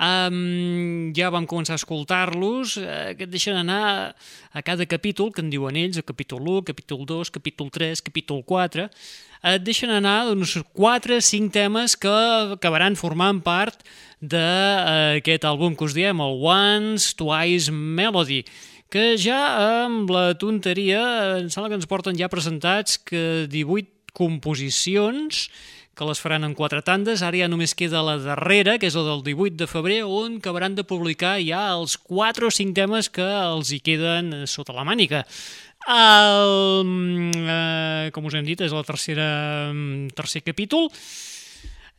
Um, 0.00 1.10
ja 1.12 1.28
vam 1.28 1.44
començar 1.44 1.74
a 1.76 1.80
escoltar-los, 1.80 2.78
uh, 2.80 3.10
que 3.18 3.26
et 3.26 3.28
deixen 3.28 3.58
anar 3.60 4.14
a 4.48 4.62
cada 4.64 4.86
capítol, 4.88 5.28
que 5.28 5.44
en 5.44 5.50
diuen 5.52 5.76
ells, 5.76 5.98
el 6.00 6.06
capítol 6.08 6.40
1, 6.40 6.62
capítol 6.70 7.04
2, 7.04 7.28
capítol 7.34 7.68
3, 7.68 8.00
capítol 8.06 8.40
4, 8.48 8.86
et 9.52 9.60
deixen 9.60 9.92
anar 9.92 10.30
uns 10.32 10.56
4 10.72 11.20
5 11.20 11.52
temes 11.52 11.98
que 12.00 12.16
acabaran 12.56 12.96
formant 12.96 13.42
part 13.44 13.84
d'aquest 14.24 15.44
àlbum 15.44 15.76
que 15.76 15.84
us 15.84 15.96
diem, 15.96 16.24
el 16.24 16.40
Once, 16.48 17.12
Twice 17.12 17.68
Melody 17.68 18.40
que 18.90 19.14
ja 19.20 19.38
amb 19.86 20.10
la 20.10 20.32
tonteria 20.34 21.02
em 21.38 21.50
sembla 21.52 21.70
que 21.70 21.78
ens 21.78 21.88
porten 21.90 22.18
ja 22.18 22.30
presentats 22.30 22.98
que 22.98 23.46
18 23.50 24.12
composicions 24.18 25.46
que 26.00 26.06
les 26.08 26.20
faran 26.22 26.46
en 26.46 26.54
quatre 26.56 26.80
tandes, 26.80 27.20
ara 27.20 27.42
ja 27.42 27.48
només 27.50 27.74
queda 27.76 28.00
la 28.00 28.16
darrera, 28.22 28.78
que 28.80 28.88
és 28.88 28.96
la 28.96 29.04
del 29.04 29.24
18 29.26 29.58
de 29.60 29.66
febrer, 29.68 29.98
on 30.08 30.38
acabaran 30.38 30.74
de 30.78 30.84
publicar 30.86 31.34
ja 31.44 31.66
els 31.74 31.98
4 32.00 32.48
o 32.48 32.54
5 32.56 32.72
temes 32.78 33.10
que 33.12 33.26
els 33.26 33.72
hi 33.74 33.82
queden 33.84 34.32
sota 34.48 34.72
la 34.72 34.86
mànica. 34.88 35.26
El, 35.90 36.80
eh, 37.36 38.08
com 38.16 38.26
us 38.26 38.38
hem 38.38 38.48
dit, 38.48 38.60
és 38.64 38.72
el 38.72 38.86
tercera, 38.88 39.28
tercer 40.16 40.42
capítol, 40.46 40.88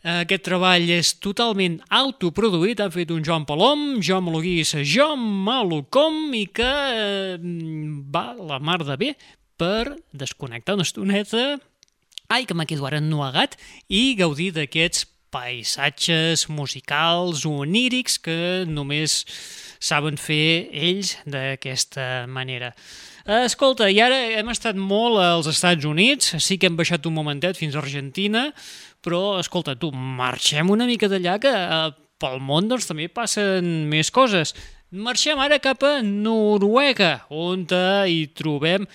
aquest 0.02 0.46
treball 0.48 0.88
és 0.90 1.14
totalment 1.22 1.76
autoproduït, 1.94 2.80
ha 2.82 2.90
fet 2.90 3.12
un 3.14 3.22
Joan 3.26 3.46
Palom, 3.46 4.00
jo 4.02 4.18
me 4.22 4.34
lo 4.34 4.42
guis, 4.42 4.74
jo 4.82 5.12
me 5.16 5.60
lo 5.68 5.84
com 5.94 6.34
i 6.34 6.48
que 6.50 6.66
eh, 6.66 7.38
va 8.10 8.32
la 8.34 8.58
mar 8.58 8.80
de 8.82 8.98
bé 8.98 9.12
per 9.62 9.94
desconnectar 10.10 10.74
una 10.74 10.88
estoneta, 10.88 11.60
ai 12.34 12.48
que 12.50 12.58
m'ha 12.58 12.66
quedat 12.66 12.90
ara 12.90 13.02
ennuegat, 13.04 13.60
i 13.94 14.16
gaudir 14.18 14.50
d'aquests 14.58 15.06
paisatges 15.32 16.48
musicals 16.50 17.46
onírics 17.48 18.18
que 18.20 18.66
només 18.68 19.22
saben 19.82 20.18
fer 20.20 20.68
ells 20.74 21.16
d'aquesta 21.30 22.26
manera. 22.28 22.74
Escolta, 23.22 23.86
i 23.86 24.00
ara 24.02 24.18
hem 24.40 24.50
estat 24.50 24.78
molt 24.78 25.22
als 25.22 25.48
Estats 25.52 25.86
Units, 25.86 26.34
sí 26.42 26.58
que 26.58 26.68
hem 26.68 26.78
baixat 26.78 27.06
un 27.06 27.14
momentet 27.14 27.60
fins 27.60 27.78
a 27.78 27.84
Argentina, 27.84 28.48
però, 29.02 29.40
escolta, 29.42 29.76
tu, 29.80 29.92
marxem 29.92 30.70
una 30.70 30.88
mica 30.90 31.10
d'allà 31.12 31.38
que 31.42 31.52
eh, 31.52 31.90
pel 32.22 32.42
món 32.44 32.70
doncs, 32.70 32.88
també 32.90 33.10
passen 33.10 33.90
més 33.92 34.14
coses. 34.14 34.54
Marxem 34.92 35.40
ara 35.40 35.62
cap 35.64 35.84
a 35.88 36.00
Noruega, 36.06 37.24
on 37.30 37.66
eh, 37.72 38.12
hi 38.12 38.26
trobem 38.38 38.86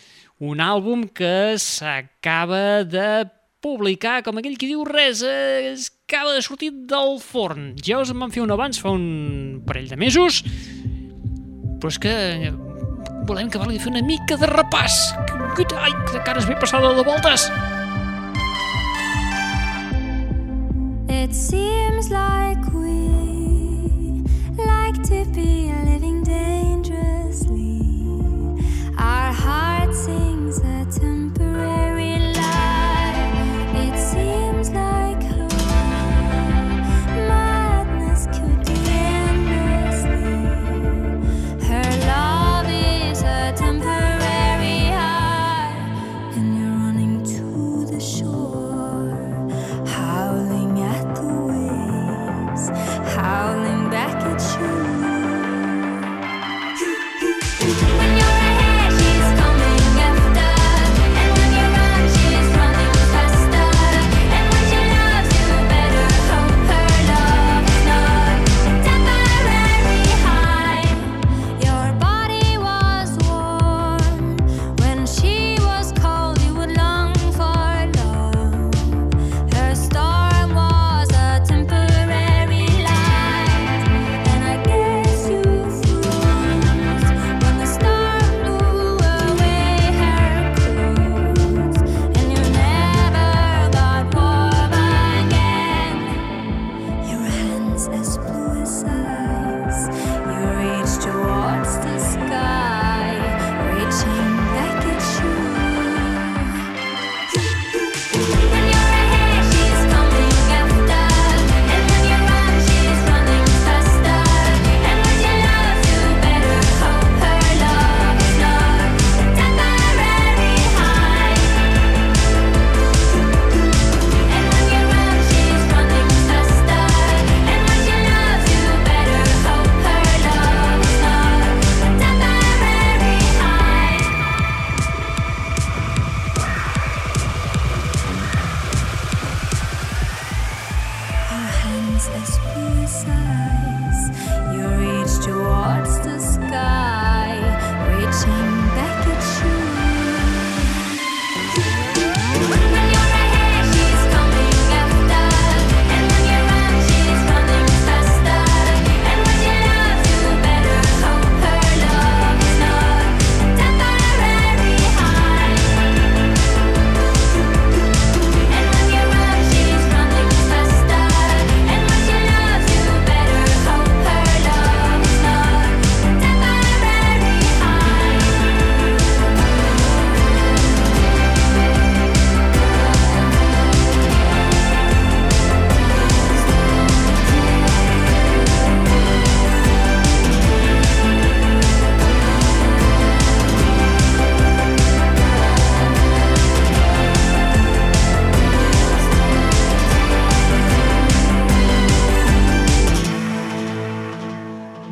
un 0.44 0.60
àlbum 0.60 1.06
que 1.16 1.56
s'acaba 1.58 2.84
de 2.84 3.24
publicar, 3.64 4.20
com 4.22 4.38
aquell 4.38 4.58
que 4.60 4.68
diu 4.68 4.84
res, 4.86 5.24
eh, 5.26 5.74
acaba 6.06 6.36
de 6.36 6.42
sortir 6.44 6.70
del 6.90 7.16
forn. 7.18 7.72
Ja 7.82 8.02
us 8.02 8.12
en 8.12 8.20
vam 8.22 8.34
fer 8.34 8.44
un 8.44 8.52
abans 8.54 8.78
fa 8.78 8.92
un 8.94 9.62
parell 9.66 9.88
de 9.90 9.98
mesos, 9.98 10.42
però 11.80 11.90
és 11.90 11.98
que 11.98 12.14
volem 13.26 13.50
que 13.50 13.58
valgui 13.58 13.80
fer 13.82 13.90
una 13.90 14.04
mica 14.06 14.38
de 14.38 14.52
repàs. 14.52 15.00
Ai, 15.80 15.96
que 16.12 16.22
cares 16.22 16.46
ben 16.46 16.60
passada 16.62 16.94
de 16.94 17.02
voltes! 17.02 17.50
It 21.28 21.34
seems 21.34 22.08
like 22.08 22.72
we 22.72 23.08
like 24.56 25.02
to 25.08 25.24
be 25.34 25.70
a 25.70 25.84
living 25.84 26.22
dangerously. 26.22 26.65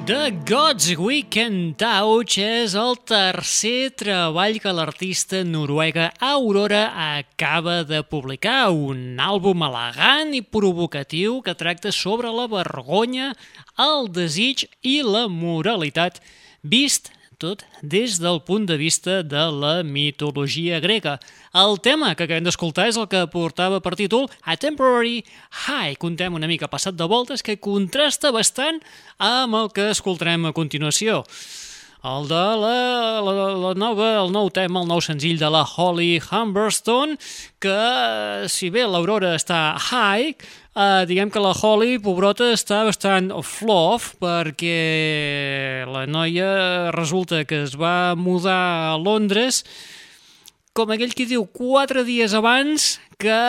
The 0.04 0.36
Gods 0.44 0.98
Weekend 1.00 1.78
Touch 1.80 2.36
és 2.36 2.74
el 2.76 2.98
tercer 3.08 3.94
treball 3.96 4.58
que 4.60 4.74
l'artista 4.76 5.38
noruega 5.48 6.10
Aurora 6.20 6.90
acaba 7.16 7.78
de 7.88 8.02
publicar, 8.04 8.68
un 8.68 9.16
àlbum 9.16 9.64
elegant 9.64 10.34
i 10.36 10.42
provocatiu 10.44 11.38
que 11.40 11.56
tracta 11.56 11.88
sobre 11.88 12.28
la 12.36 12.44
vergonya, 12.52 13.30
el 13.80 14.10
desig 14.12 14.66
i 14.84 14.98
la 15.00 15.24
moralitat, 15.32 16.20
vist 16.60 17.08
tot 17.44 17.64
des 17.82 18.16
del 18.22 18.40
punt 18.46 18.64
de 18.68 18.78
vista 18.80 19.20
de 19.22 19.44
la 19.52 19.74
mitologia 19.84 20.80
grega. 20.80 21.18
El 21.52 21.76
tema 21.84 22.14
que 22.14 22.24
acabem 22.24 22.46
d'escoltar 22.46 22.88
és 22.88 22.98
el 23.00 23.08
que 23.12 23.26
portava 23.32 23.82
per 23.84 23.94
títol 24.00 24.30
A 24.42 24.56
Temporary 24.56 25.20
High, 25.66 26.00
un 26.08 26.16
tema 26.16 26.40
una 26.40 26.50
mica 26.50 26.70
passat 26.72 26.96
de 26.96 27.08
voltes 27.10 27.44
que 27.44 27.60
contrasta 27.60 28.32
bastant 28.32 28.80
amb 29.18 29.60
el 29.60 29.70
que 29.76 29.90
escoltarem 29.92 30.48
a 30.48 30.56
continuació. 30.56 31.22
El 32.04 32.26
de 32.28 32.42
la, 32.60 33.20
la, 33.24 33.34
la 33.56 33.70
nova, 33.80 34.10
el 34.20 34.28
nou 34.32 34.50
tema, 34.52 34.82
el 34.82 34.90
nou 34.90 35.00
senzill 35.00 35.38
de 35.40 35.48
la 35.48 35.62
Holly 35.64 36.18
Humberstone, 36.20 37.16
que 37.64 37.78
si 38.52 38.68
bé 38.68 38.84
l'Aurora 38.84 39.30
està 39.38 39.72
high, 39.78 40.34
eh, 40.74 41.04
diguem 41.06 41.30
que 41.30 41.42
la 41.42 41.54
Holly, 41.54 41.98
pobrota, 42.02 42.52
està 42.54 42.82
bastant 42.86 43.30
fluff 43.42 44.14
perquè 44.22 45.86
la 45.88 46.04
noia 46.06 46.90
resulta 46.94 47.44
que 47.48 47.62
es 47.64 47.78
va 47.78 48.14
mudar 48.18 48.92
a 48.92 48.98
Londres 48.98 49.62
com 50.74 50.90
aquell 50.90 51.14
qui 51.14 51.28
diu, 51.30 51.46
quatre 51.46 52.02
dies 52.02 52.34
abans 52.34 52.96
que 53.22 53.40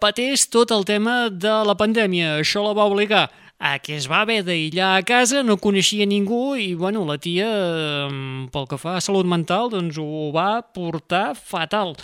patés 0.00 0.46
tot 0.48 0.72
el 0.72 0.86
tema 0.88 1.28
de 1.28 1.52
la 1.68 1.76
pandèmia. 1.76 2.38
Això 2.40 2.62
la 2.64 2.72
va 2.72 2.88
obligar 2.88 3.26
a 3.62 3.76
que 3.78 3.94
es 3.94 4.08
va 4.10 4.22
haver 4.24 4.40
d'aïllar 4.42 4.96
a 4.96 5.02
casa, 5.06 5.42
no 5.44 5.58
coneixia 5.60 6.06
ningú 6.08 6.56
i, 6.58 6.72
bueno, 6.74 7.04
la 7.06 7.18
tia, 7.20 7.50
pel 8.50 8.66
que 8.70 8.80
fa 8.80 8.96
a 8.96 9.04
salut 9.04 9.28
mental, 9.28 9.70
doncs 9.70 10.00
ho 10.00 10.32
va 10.34 10.64
portar 10.64 11.36
fatal. 11.36 11.94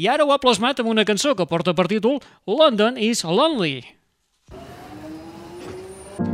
I 0.00 0.08
ara 0.12 0.24
ho 0.24 0.32
ha 0.32 0.40
plasmat 0.40 0.80
amb 0.80 0.90
una 0.92 1.06
cançó 1.08 1.36
que 1.36 1.46
porta 1.48 1.76
per 1.76 1.86
títol 1.92 2.18
London 2.48 2.96
is 2.96 3.22
Lonely. 3.24 3.95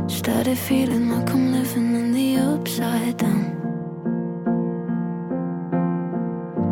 Started 0.07 0.57
feeling 0.57 1.09
like 1.09 1.29
I'm 1.31 1.51
living 1.51 1.93
in 1.93 2.13
the 2.13 2.37
upside 2.37 3.17
down. 3.17 3.51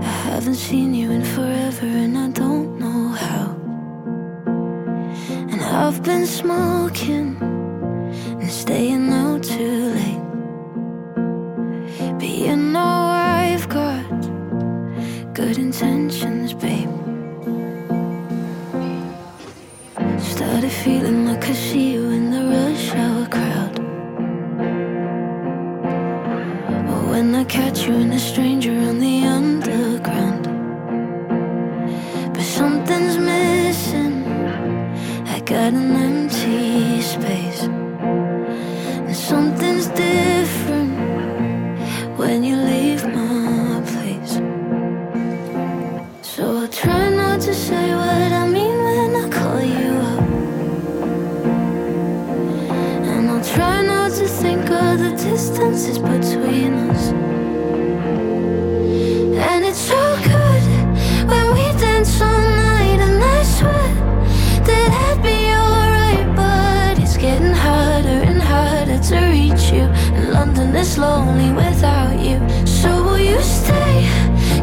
I 0.01 0.05
haven't 0.05 0.55
seen 0.55 0.93
you 0.93 1.11
in 1.11 1.21
forever 1.21 1.87
and 1.87 2.17
I 2.17 2.29
don't 2.29 2.79
know 2.79 3.09
how. 3.09 3.51
And 5.27 5.61
I've 5.61 6.01
been 6.03 6.25
smoking 6.25 7.35
and 7.41 8.49
staying 8.49 9.11
out 9.11 9.43
too 9.43 9.93
late. 9.93 10.23
But 12.17 12.29
you 12.29 12.55
know 12.55 12.79
I've 12.79 13.67
got 13.67 14.07
good 15.33 15.57
intentions, 15.57 16.53
babe. 16.53 17.10
Started 20.41 20.71
feeling 20.71 21.27
like 21.27 21.45
I 21.45 21.53
see 21.53 21.93
you 21.93 22.09
in 22.09 22.31
the 22.31 22.43
rush 22.53 22.87
hour 22.95 23.27
crowd. 23.35 23.75
Or 26.91 27.01
when 27.11 27.35
I 27.35 27.43
catch 27.43 27.85
you 27.85 27.93
and 27.93 28.11
a 28.11 28.19
stranger 28.19 28.75
on 28.89 28.97
the 28.97 29.17
underground. 29.37 30.43
But 32.33 32.43
something's 32.59 33.17
missing. 33.19 34.15
I 35.35 35.39
got 35.41 35.73
an 35.73 35.91
empty 36.07 37.01
space. 37.01 37.61
And 39.07 39.15
something's 39.15 39.87
different 39.89 40.91
when 42.17 42.43
you 42.43 42.55
leave 42.55 42.80
the 55.61 55.69
distances 55.69 55.97
between 55.99 56.73
us. 56.89 57.11
And 59.49 59.65
it's 59.65 59.77
so 59.77 60.01
good 60.23 60.63
when 61.29 61.53
we 61.53 61.63
dance 61.79 62.19
all 62.21 62.41
night, 62.41 62.99
and 62.99 63.23
I 63.23 63.43
swear 63.43 63.93
that 64.67 64.89
I'd 65.05 65.21
be 65.21 65.39
alright. 65.53 66.35
But 66.35 66.99
it's 67.03 67.17
getting 67.17 67.53
harder 67.53 68.19
and 68.29 68.41
harder 68.41 68.99
to 69.09 69.17
reach 69.29 69.71
you. 69.71 69.85
And 70.15 70.33
London 70.33 70.75
is 70.75 70.97
lonely 70.97 71.51
without 71.53 72.19
you. 72.19 72.39
So 72.65 72.89
will 73.03 73.19
you 73.19 73.39
stay? 73.41 74.09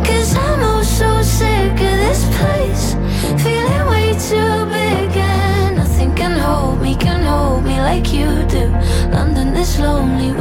Cause 0.04 0.34
I'm 0.36 0.62
oh 0.62 0.82
so 0.82 1.22
sick 1.22 1.72
of 1.72 1.96
this 2.06 2.24
place. 2.38 2.94
Feeling 3.42 3.86
way 3.92 4.12
too 4.30 4.66
big, 4.66 5.16
and 5.16 5.76
nothing 5.76 6.14
can 6.14 6.38
hold 6.38 6.80
me, 6.80 6.96
can 6.96 7.22
hold 7.22 7.64
me 7.64 7.78
like 7.80 8.12
you 8.12 8.26
do. 8.48 8.66
London 9.12 9.56
is 9.56 9.78
lonely 9.78 10.32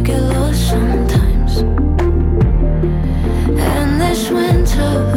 get 0.00 0.22
lost 0.22 0.68
sometimes. 0.68 1.58
And 3.58 4.00
this 4.00 4.30
winter 4.30 5.07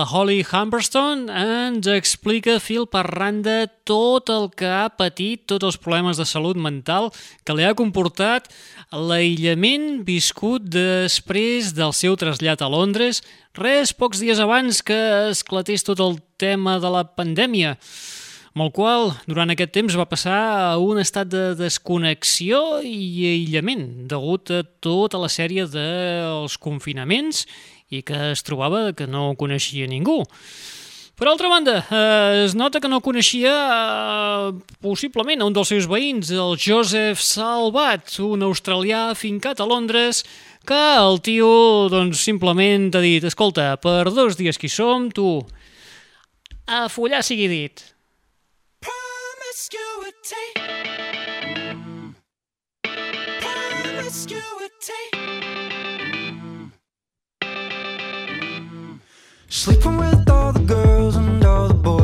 La 0.00 0.06
Holly 0.08 0.40
Humberstone 0.40 1.28
ens 1.28 1.84
explica 1.92 2.54
fil 2.56 2.86
per 2.88 3.02
randa 3.04 3.66
tot 3.84 4.30
el 4.32 4.46
que 4.56 4.64
ha 4.64 4.86
patit, 4.96 5.42
tots 5.50 5.66
els 5.68 5.76
problemes 5.76 6.16
de 6.16 6.24
salut 6.24 6.56
mental 6.56 7.10
que 7.44 7.52
li 7.52 7.66
ha 7.68 7.74
comportat 7.76 8.48
l'aïllament 8.96 9.98
viscut 10.06 10.64
després 10.72 11.74
del 11.76 11.92
seu 11.92 12.16
trasllat 12.16 12.64
a 12.64 12.70
Londres, 12.72 13.20
res 13.60 13.92
pocs 13.92 14.22
dies 14.24 14.40
abans 14.40 14.80
que 14.80 14.96
esclatés 15.34 15.84
tot 15.84 16.00
el 16.00 16.16
tema 16.40 16.78
de 16.80 16.94
la 16.96 17.04
pandèmia 17.04 17.74
amb 18.50 18.64
el 18.64 18.72
qual 18.74 19.12
durant 19.28 19.52
aquest 19.52 19.70
temps 19.76 19.94
va 19.98 20.08
passar 20.10 20.38
a 20.72 20.78
un 20.82 20.98
estat 20.98 21.28
de 21.30 21.42
desconnexió 21.58 22.80
i 22.82 23.28
aïllament 23.34 23.84
degut 24.10 24.50
a 24.50 24.64
tota 24.82 25.20
la 25.22 25.28
sèrie 25.30 25.68
dels 25.70 26.56
confinaments 26.58 27.44
i 27.90 28.02
que 28.06 28.30
es 28.32 28.44
trobava 28.46 28.92
que 28.94 29.06
no 29.10 29.34
coneixia 29.38 29.90
ningú. 29.90 30.22
Per 31.20 31.28
altra 31.28 31.50
banda, 31.52 31.84
eh, 31.92 32.44
es 32.46 32.54
nota 32.56 32.80
que 32.80 32.88
no 32.88 33.02
coneixia 33.04 33.52
eh, 33.52 34.52
possiblement 34.80 35.42
un 35.44 35.52
dels 35.52 35.68
seus 35.68 35.84
veïns, 35.84 36.30
el 36.32 36.56
Joseph 36.56 37.20
Salvat, 37.20 38.14
un 38.24 38.40
australià 38.46 39.10
fincat 39.12 39.60
a 39.60 39.66
Londres, 39.68 40.24
que 40.64 40.80
el 40.96 41.20
tio 41.20 41.88
doncs, 41.92 42.24
simplement 42.24 42.88
t'ha 42.88 43.04
dit 43.04 43.24
escolta, 43.28 43.74
per 43.76 44.08
dos 44.08 44.40
dies 44.40 44.56
que 44.56 44.70
hi 44.70 44.72
som, 44.72 45.10
tu, 45.12 45.44
a 46.64 46.88
follar 46.88 47.20
sigui 47.20 47.52
dit. 47.52 47.84
Promiscuity. 48.80 50.44
Promiscuity. 53.44 55.19
Sleeping 59.52 59.96
with 59.96 60.30
all 60.30 60.52
the 60.52 60.60
girls 60.60 61.16
and 61.16 61.44
all 61.44 61.66
the 61.66 61.74
boys 61.74 61.99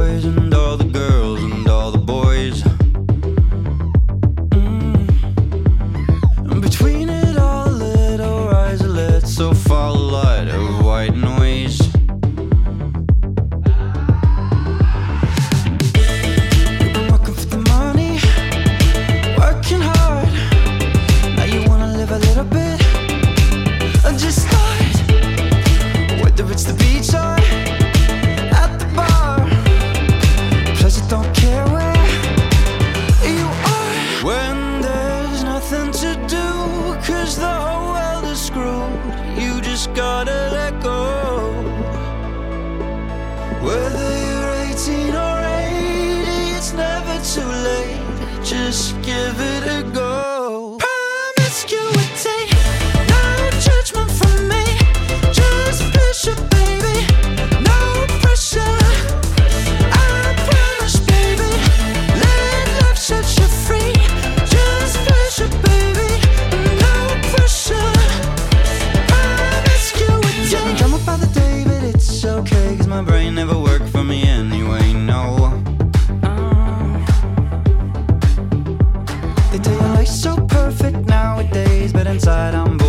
so 80.07 80.37
perfect 80.47 80.99
nowadays, 81.07 81.93
but 81.93 82.07
inside 82.07 82.55
I'm 82.55 82.86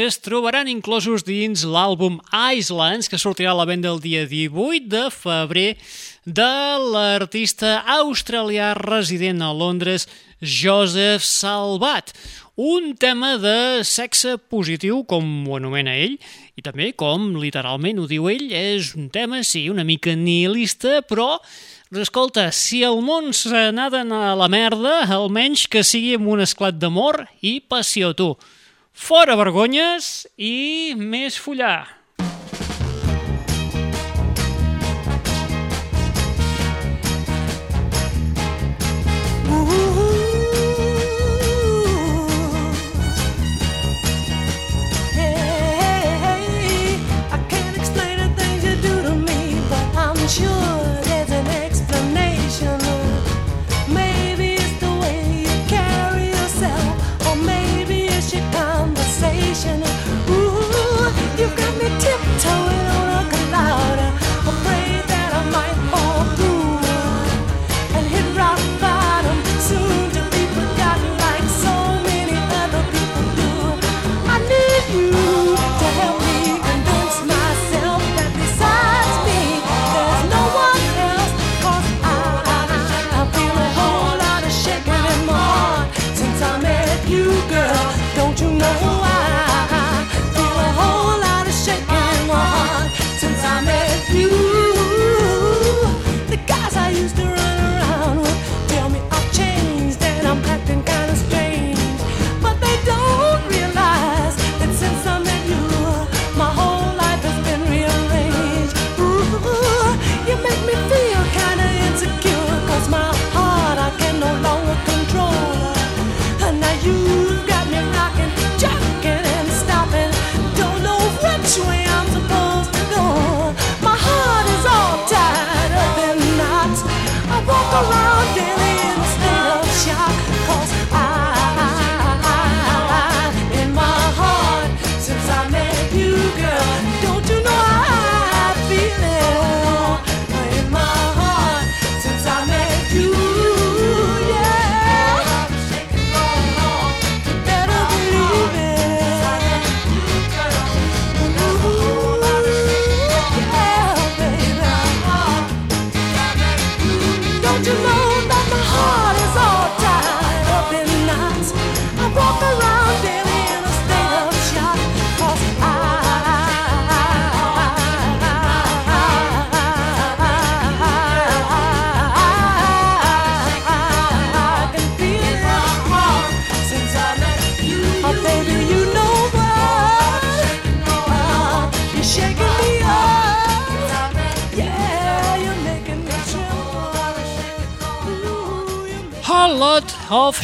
que 0.00 0.06
es 0.06 0.16
trobaran 0.16 0.64
inclosos 0.64 1.26
dins 1.28 1.60
l'àlbum 1.68 2.14
Islands, 2.32 3.04
que 3.12 3.18
sortirà 3.20 3.50
a 3.52 3.58
la 3.58 3.66
venda 3.68 3.90
el 3.90 3.98
dia 4.00 4.22
18 4.24 4.86
de 4.88 5.02
febrer 5.12 5.74
de 6.24 6.52
l'artista 6.94 7.74
australià 7.98 8.70
resident 8.78 9.42
a 9.44 9.50
Londres, 9.52 10.06
Joseph 10.40 11.20
Salvat. 11.20 12.14
Un 12.56 12.94
tema 12.96 13.34
de 13.42 13.84
sexe 13.84 14.38
positiu, 14.40 15.02
com 15.04 15.26
ho 15.44 15.58
anomena 15.58 15.92
ell, 15.92 16.16
i 16.56 16.64
també, 16.64 16.94
com 16.96 17.34
literalment 17.36 18.00
ho 18.00 18.06
diu 18.08 18.30
ell, 18.32 18.46
és 18.56 18.94
un 18.96 19.10
tema, 19.12 19.42
sí, 19.44 19.66
una 19.68 19.84
mica 19.84 20.14
nihilista, 20.16 21.02
però 21.04 21.34
Escolta, 21.90 22.46
si 22.54 22.84
el 22.86 23.02
món 23.02 23.34
se 23.34 23.66
n'ha 23.74 23.90
d'anar 23.92 24.22
a 24.30 24.38
la 24.38 24.48
merda, 24.48 25.02
almenys 25.10 25.66
que 25.68 25.82
sigui 25.84 26.14
amb 26.16 26.32
un 26.32 26.46
esclat 26.46 26.80
d'amor 26.80 27.26
i 27.42 27.58
passió, 27.60 28.14
tu. 28.16 28.30
Fora 29.00 29.32
vergonyes 29.32 30.26
i 30.36 30.92
més 30.92 31.38
follar. 31.40 31.99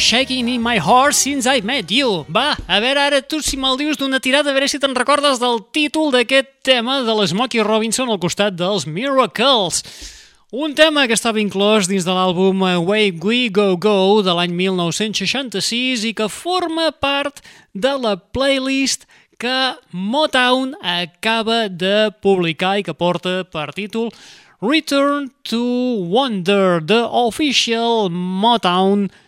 Shaking 0.07 0.49
in 0.49 0.63
my 0.63 0.79
heart 0.79 1.15
since 1.15 1.47
I 1.47 1.61
met 1.67 1.91
you. 1.91 2.25
Va, 2.31 2.55
a 2.55 2.79
veure 2.79 3.01
ara 3.09 3.19
tu 3.27 3.41
si 3.43 3.59
me'l 3.59 3.75
dius 3.81 3.99
d'una 3.99 4.21
tirada, 4.23 4.53
a 4.53 4.55
veure 4.55 4.69
si 4.71 4.79
te'n 4.79 4.95
recordes 4.95 5.41
del 5.43 5.59
títol 5.75 6.13
d'aquest 6.15 6.53
tema 6.67 7.01
de 7.03 7.11
l'Smokey 7.11 7.65
Robinson 7.67 8.13
al 8.13 8.21
costat 8.23 8.55
dels 8.55 8.87
Miracles. 8.87 9.83
Un 10.55 10.77
tema 10.79 11.09
que 11.11 11.17
estava 11.19 11.43
inclòs 11.43 11.91
dins 11.91 12.07
de 12.07 12.15
l'àlbum 12.15 12.63
Away 12.69 13.17
We 13.19 13.41
Go 13.51 13.75
Go 13.83 14.23
de 14.23 14.31
l'any 14.39 14.55
1966 14.55 16.07
i 16.07 16.15
que 16.15 16.31
forma 16.31 16.93
part 16.95 17.43
de 17.75 17.97
la 17.99 18.15
playlist 18.15 19.09
que 19.43 19.75
Motown 19.91 20.79
acaba 20.81 21.67
de 21.67 22.13
publicar 22.23 22.77
i 22.79 22.87
que 22.87 22.95
porta 22.95 23.43
per 23.43 23.73
títol 23.75 24.15
Return 24.63 25.33
to 25.51 25.61
Wonder, 26.09 26.79
the 26.81 27.03
official 27.11 28.07
Motown 28.09 29.11
playlist, 29.11 29.26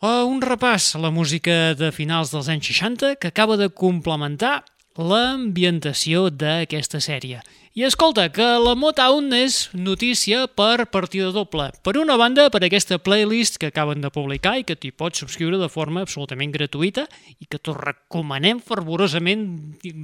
Uh, 0.00 0.24
un 0.28 0.40
repàs 0.44 0.94
a 0.96 1.02
la 1.04 1.12
música 1.12 1.74
de 1.76 1.92
finals 1.92 2.32
dels 2.32 2.48
anys 2.52 2.72
60 2.72 3.16
que 3.20 3.28
acaba 3.28 3.56
de 3.60 3.68
complementar 3.68 4.62
l'ambientació 4.96 6.30
d'aquesta 6.30 7.00
sèrie. 7.00 7.42
I 7.76 7.82
escolta, 7.84 8.30
que 8.32 8.44
la 8.56 8.72
Motown 8.72 9.34
és 9.36 9.66
notícia 9.76 10.46
per 10.48 10.86
partida 10.88 11.26
doble. 11.28 11.66
Per 11.84 11.92
una 12.00 12.14
banda, 12.16 12.46
per 12.48 12.62
aquesta 12.64 12.96
playlist 12.96 13.58
que 13.60 13.68
acaben 13.68 14.00
de 14.00 14.08
publicar 14.08 14.54
i 14.56 14.62
que 14.64 14.78
t'hi 14.80 14.94
pots 14.96 15.20
subscriure 15.20 15.58
de 15.60 15.68
forma 15.68 16.00
absolutament 16.06 16.54
gratuïta 16.54 17.04
i 17.36 17.44
que 17.44 17.60
t'ho 17.60 17.74
recomanem 17.76 18.62
fervorosament. 18.64 19.42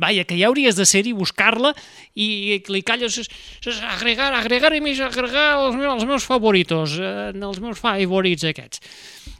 Vaja, 0.03 0.27
que 0.29 0.37
ja 0.37 0.51
hauries 0.51 0.77
de 0.77 0.85
ser-hi, 0.85 1.15
buscar-la 1.17 1.71
i 2.13 2.59
clicar 2.67 2.99
allò, 2.99 3.09
agregar, 3.95 4.29
agregar 4.37 4.75
i 4.77 4.83
més 4.85 5.01
agregar 5.01 5.47
els 5.63 5.81
meus, 5.81 5.95
els 5.95 6.07
meus 6.13 6.29
favoritos, 6.29 6.99
eh, 7.01 7.33
els 7.33 7.63
meus 7.65 7.81
favorits 7.81 8.45
aquests. 8.53 8.85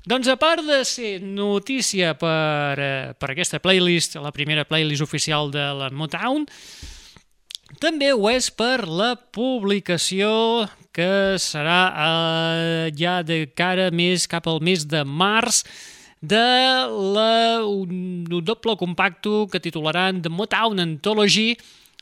Doncs 0.09 0.33
a 0.33 0.39
part 0.41 0.65
de 0.65 0.81
ser 0.89 1.19
notícia 1.21 2.17
per, 2.17 2.81
eh, 2.81 3.13
per 3.13 3.35
aquesta 3.37 3.61
playlist, 3.61 4.17
la 4.25 4.33
primera 4.33 4.65
playlist 4.65 5.05
oficial 5.05 5.53
de 5.53 5.69
la 5.85 5.93
Motown, 5.93 6.49
també 7.83 8.13
ho 8.15 8.29
és 8.31 8.47
per 8.55 8.85
la 8.87 9.17
publicació 9.35 10.69
que 10.95 11.35
serà 11.43 11.81
eh, 11.91 12.93
ja 12.95 13.23
de 13.27 13.47
cara 13.59 13.89
més 13.91 14.29
cap 14.31 14.47
al 14.47 14.61
mes 14.63 14.85
de 14.87 15.01
març 15.03 15.65
de 16.23 16.39
la, 16.39 17.65
un, 17.67 18.23
un 18.31 18.45
doble 18.47 18.77
compacto 18.79 19.49
que 19.51 19.59
titularan 19.59 20.21
The 20.23 20.31
Motown 20.31 20.79
Anthology 20.79 21.57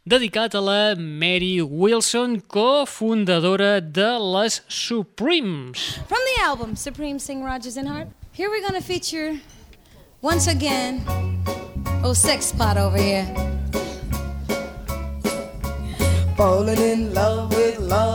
dedicat 0.04 0.54
a 0.54 0.60
la 0.60 0.80
Mary 0.96 1.62
Wilson, 1.62 2.40
cofundadora 2.44 3.80
de 3.80 4.10
les 4.36 4.60
Supremes. 4.68 5.96
From 6.08 6.20
the 6.34 6.42
album 6.44 6.76
Supreme 6.76 7.18
Sing 7.18 7.42
Rogers 7.42 7.78
and 7.78 7.88
Hart, 7.88 8.08
here 8.32 8.50
we're 8.50 8.60
going 8.60 8.76
to 8.76 8.84
feature 8.84 9.40
once 10.20 10.46
again 10.46 11.00
Oh 12.04 12.12
Sex 12.12 12.52
Spot 12.52 12.76
over 12.76 12.98
here. 12.98 13.24
Falling 16.40 16.78
in 16.78 17.12
love 17.12 17.54
with 17.54 17.78
love 17.80 18.09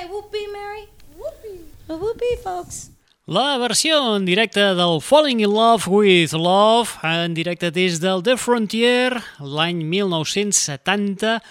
say 0.00 0.08
whoopee, 0.08 0.46
Mary? 0.52 0.88
Whoopee. 1.18 1.60
A 1.88 1.94
whoopee, 1.94 2.36
folks. 2.42 2.90
La 3.26 3.58
versió 3.58 4.16
en 4.16 4.24
directe 4.24 4.60
del 4.74 5.00
Falling 5.00 5.40
in 5.40 5.52
Love 5.52 5.86
with 5.86 6.32
Love, 6.32 6.98
en 7.02 7.34
directe 7.34 7.70
des 7.70 8.00
del 8.00 8.22
The 8.22 8.36
Frontier, 8.36 9.20
l'any 9.38 9.84
1970, 9.84 11.42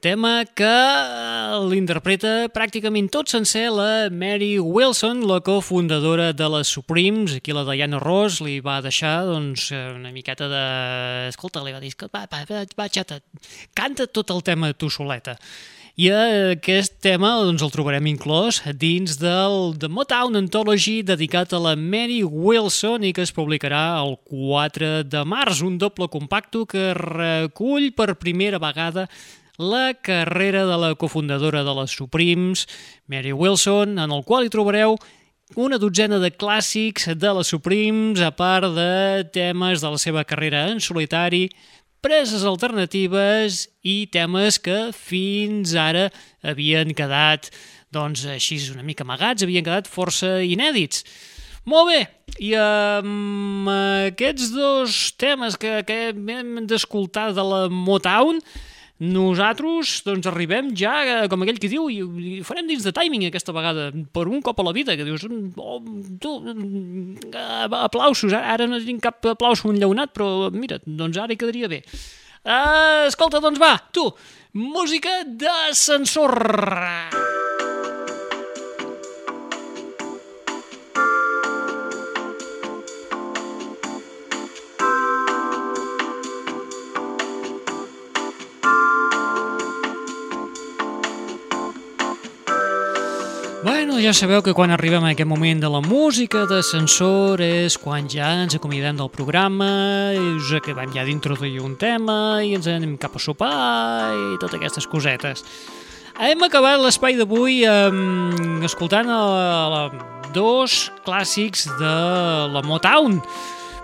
tema 0.00 0.42
que 0.56 0.66
eh, 0.66 1.60
l'interpreta 1.68 2.48
pràcticament 2.54 3.10
tot 3.12 3.30
sencer 3.30 3.68
la 3.70 4.08
Mary 4.10 4.56
Wilson, 4.58 5.22
la 5.28 5.38
cofundadora 5.44 6.32
de 6.32 6.50
les 6.56 6.72
Supremes. 6.72 7.36
Aquí 7.38 7.54
la 7.54 7.66
Diana 7.68 8.00
Ross 8.02 8.40
li 8.40 8.58
va 8.64 8.80
deixar 8.82 9.20
doncs, 9.28 9.68
una 9.70 10.10
miqueta 10.16 10.48
de... 10.50 10.66
Escolta, 11.28 11.62
li 11.62 11.76
va 11.76 11.84
dir, 11.84 11.94
va, 12.08 12.26
va, 12.26 12.44
va, 12.50 12.66
va 12.76 12.90
xata, 12.90 13.20
canta 13.76 14.08
tot 14.08 14.34
el 14.34 14.42
tema 14.42 14.72
tu 14.74 14.90
soleta. 14.90 15.36
I 15.96 16.10
aquest 16.12 16.98
tema 17.00 17.30
doncs, 17.40 17.62
el 17.64 17.70
trobarem 17.72 18.04
inclòs 18.10 18.58
dins 18.76 19.14
del 19.16 19.70
The 19.80 19.88
Motown 19.88 20.36
Anthology 20.36 20.98
dedicat 21.00 21.54
a 21.56 21.60
la 21.64 21.70
Mary 21.72 22.18
Wilson 22.20 23.06
i 23.08 23.14
que 23.16 23.24
es 23.24 23.32
publicarà 23.32 24.02
el 24.02 24.18
4 24.28 25.06
de 25.08 25.22
març, 25.24 25.62
un 25.64 25.78
doble 25.80 26.10
compacto 26.12 26.66
que 26.68 26.90
recull 26.98 27.94
per 27.96 28.18
primera 28.20 28.60
vegada 28.60 29.06
la 29.56 29.94
carrera 29.96 30.66
de 30.68 30.76
la 30.82 30.90
cofundadora 31.00 31.64
de 31.64 31.76
les 31.80 31.96
Supremes, 31.96 32.66
Mary 33.08 33.32
Wilson, 33.32 33.96
en 33.96 34.12
el 34.12 34.20
qual 34.28 34.44
hi 34.44 34.52
trobareu 34.52 34.98
una 35.56 35.80
dotzena 35.80 36.20
de 36.20 36.28
clàssics 36.28 37.08
de 37.16 37.32
les 37.38 37.54
Supremes, 37.54 38.20
a 38.20 38.34
part 38.36 38.68
de 38.76 39.24
temes 39.32 39.80
de 39.80 39.96
la 39.96 40.04
seva 40.04 40.28
carrera 40.28 40.66
en 40.68 40.84
solitari, 40.84 41.46
preses 42.06 42.44
alternatives 42.46 43.64
i 43.82 44.04
temes 44.14 44.60
que 44.62 44.92
fins 44.94 45.72
ara 45.74 46.04
havien 46.46 46.92
quedat 46.94 47.48
doncs 47.90 48.22
així 48.30 48.60
una 48.70 48.84
mica 48.86 49.02
amagats, 49.02 49.42
havien 49.42 49.66
quedat 49.66 49.90
força 49.90 50.36
inèdits. 50.46 51.02
Molt 51.66 51.90
bé, 51.90 51.98
i 52.46 52.52
amb 52.60 53.66
aquests 53.72 54.52
dos 54.54 55.00
temes 55.18 55.58
que, 55.58 55.80
que 55.88 55.98
hem 56.14 56.60
d'escoltar 56.70 57.32
de 57.34 57.42
la 57.42 57.64
Motown, 57.72 58.38
nosaltres 59.02 60.00
doncs, 60.06 60.26
arribem 60.30 60.70
ja, 60.76 60.94
eh, 61.04 61.28
com 61.28 61.42
aquell 61.44 61.58
que 61.60 61.68
diu, 61.68 61.88
i, 61.92 62.40
farem 62.46 62.68
dins 62.68 62.86
de 62.86 62.92
timing 62.96 63.26
aquesta 63.28 63.52
vegada, 63.52 63.90
per 64.12 64.24
un 64.30 64.40
cop 64.44 64.60
a 64.60 64.64
la 64.64 64.72
vida, 64.76 64.96
que 64.96 65.04
dius, 65.04 65.26
oh, 65.60 65.80
tu, 66.22 66.36
uh, 66.40 67.66
aplausos, 67.82 68.32
ara 68.36 68.68
no 68.70 68.80
tinc 68.80 69.04
cap 69.04 69.32
aplaus 69.34 69.66
un 69.68 69.76
lleonat, 69.76 70.14
però 70.16 70.48
mira, 70.54 70.80
doncs 70.86 71.20
ara 71.20 71.36
hi 71.36 71.40
quedaria 71.40 71.68
bé. 71.68 71.82
Uh, 72.46 73.04
escolta, 73.10 73.42
doncs 73.42 73.60
va, 73.60 73.74
tu, 73.92 74.08
música 74.56 75.24
d'ascensor. 75.26 76.40
Bueno, 93.64 93.96
ja 93.98 94.12
sabeu 94.12 94.42
que 94.44 94.52
quan 94.52 94.70
arribem 94.70 95.04
a 95.06 95.14
aquest 95.14 95.28
moment 95.28 95.62
de 95.62 95.68
la 95.72 95.80
música 95.80 96.44
d'ascensor 96.46 97.40
és 97.40 97.78
quan 97.80 98.04
ja 98.10 98.28
ens 98.42 98.54
acomiadem 98.58 98.98
del 99.00 99.08
programa, 99.08 100.12
i 100.12 100.20
us 100.36 100.52
acabem 100.58 100.92
ja 100.92 101.06
d'introduir 101.06 101.62
un 101.64 101.74
tema 101.80 102.44
i 102.44 102.52
ens 102.58 102.68
anem 102.68 102.98
cap 103.00 103.16
a 103.16 103.22
sopar 103.22 104.12
i 104.12 104.36
totes 104.42 104.60
aquestes 104.60 104.86
cosetes. 104.92 105.42
Hem 106.20 106.44
acabat 106.44 106.84
l'espai 106.84 107.16
d'avui 107.16 107.64
eh, 107.64 107.90
escoltant 108.68 109.08
a, 109.08 109.20
a, 109.24 109.82
dos 110.36 110.92
clàssics 111.08 111.66
de 111.80 111.96
la 112.52 112.62
Motown, 112.62 113.22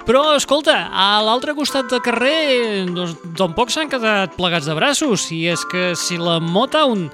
però, 0.05 0.33
escolta, 0.37 0.89
a 0.93 1.23
l'altre 1.25 1.55
costat 1.57 1.89
del 1.89 2.03
carrer 2.05 2.85
doncs, 2.91 3.17
tampoc 3.39 3.73
s'han 3.73 3.89
quedat 3.89 4.37
plegats 4.37 4.69
de 4.69 4.77
braços, 4.77 5.31
i 5.33 5.47
és 5.53 5.63
que 5.71 5.93
si 5.97 6.21
la 6.21 6.41
Motown 6.43 7.09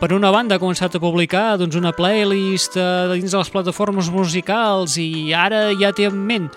per 0.00 0.12
una 0.12 0.30
banda 0.34 0.56
ha 0.56 0.62
començat 0.62 0.96
a 0.96 1.02
publicar 1.02 1.54
doncs, 1.60 1.76
una 1.78 1.92
playlist 1.94 2.76
eh, 2.76 3.14
dins 3.14 3.30
de 3.30 3.38
les 3.38 3.52
plataformes 3.52 4.10
musicals 4.12 4.98
i 5.00 5.32
ara 5.34 5.68
ja 5.80 5.92
té 5.94 6.08
en 6.10 6.18
ment 6.28 6.50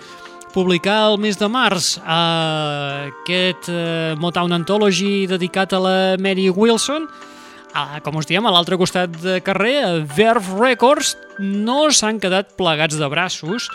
publicar 0.54 0.98
el 1.12 1.18
mes 1.22 1.38
de 1.38 1.48
març 1.52 1.96
eh, 1.98 3.08
aquest 3.12 3.70
eh, 3.72 4.14
Motown 4.20 4.56
Anthology 4.56 5.26
dedicat 5.30 5.72
a 5.72 5.82
la 5.82 5.98
Mary 6.20 6.48
Wilson 6.50 7.08
ah, 7.74 8.00
com 8.02 8.18
us 8.18 8.26
diem, 8.28 8.44
a 8.46 8.52
l'altre 8.52 8.78
costat 8.80 9.12
de 9.22 9.38
carrer 9.44 10.02
Verve 10.16 10.58
Records. 10.58 11.14
No 11.38 11.88
s'han 11.94 12.20
quedat 12.22 12.56
plegats 12.58 12.98
de 12.98 13.08
braços. 13.10 13.68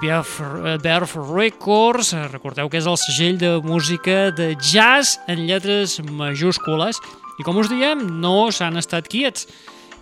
Verve 0.00 1.24
Records, 1.32 2.12
recordeu 2.30 2.68
que 2.70 2.78
és 2.78 2.86
el 2.86 2.98
segell 3.00 3.40
de 3.40 3.56
música 3.64 4.28
de 4.36 4.52
jazz 4.60 5.18
en 5.26 5.46
lletres 5.48 5.98
majúscules 6.04 7.00
i 7.40 7.44
com 7.46 7.56
us 7.56 7.70
diem, 7.72 8.02
no 8.20 8.50
s'han 8.52 8.76
estat 8.76 9.08
quiets. 9.08 9.46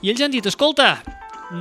I 0.02 0.10
ells 0.10 0.22
han 0.24 0.32
dit, 0.34 0.46
escolta, 0.50 0.96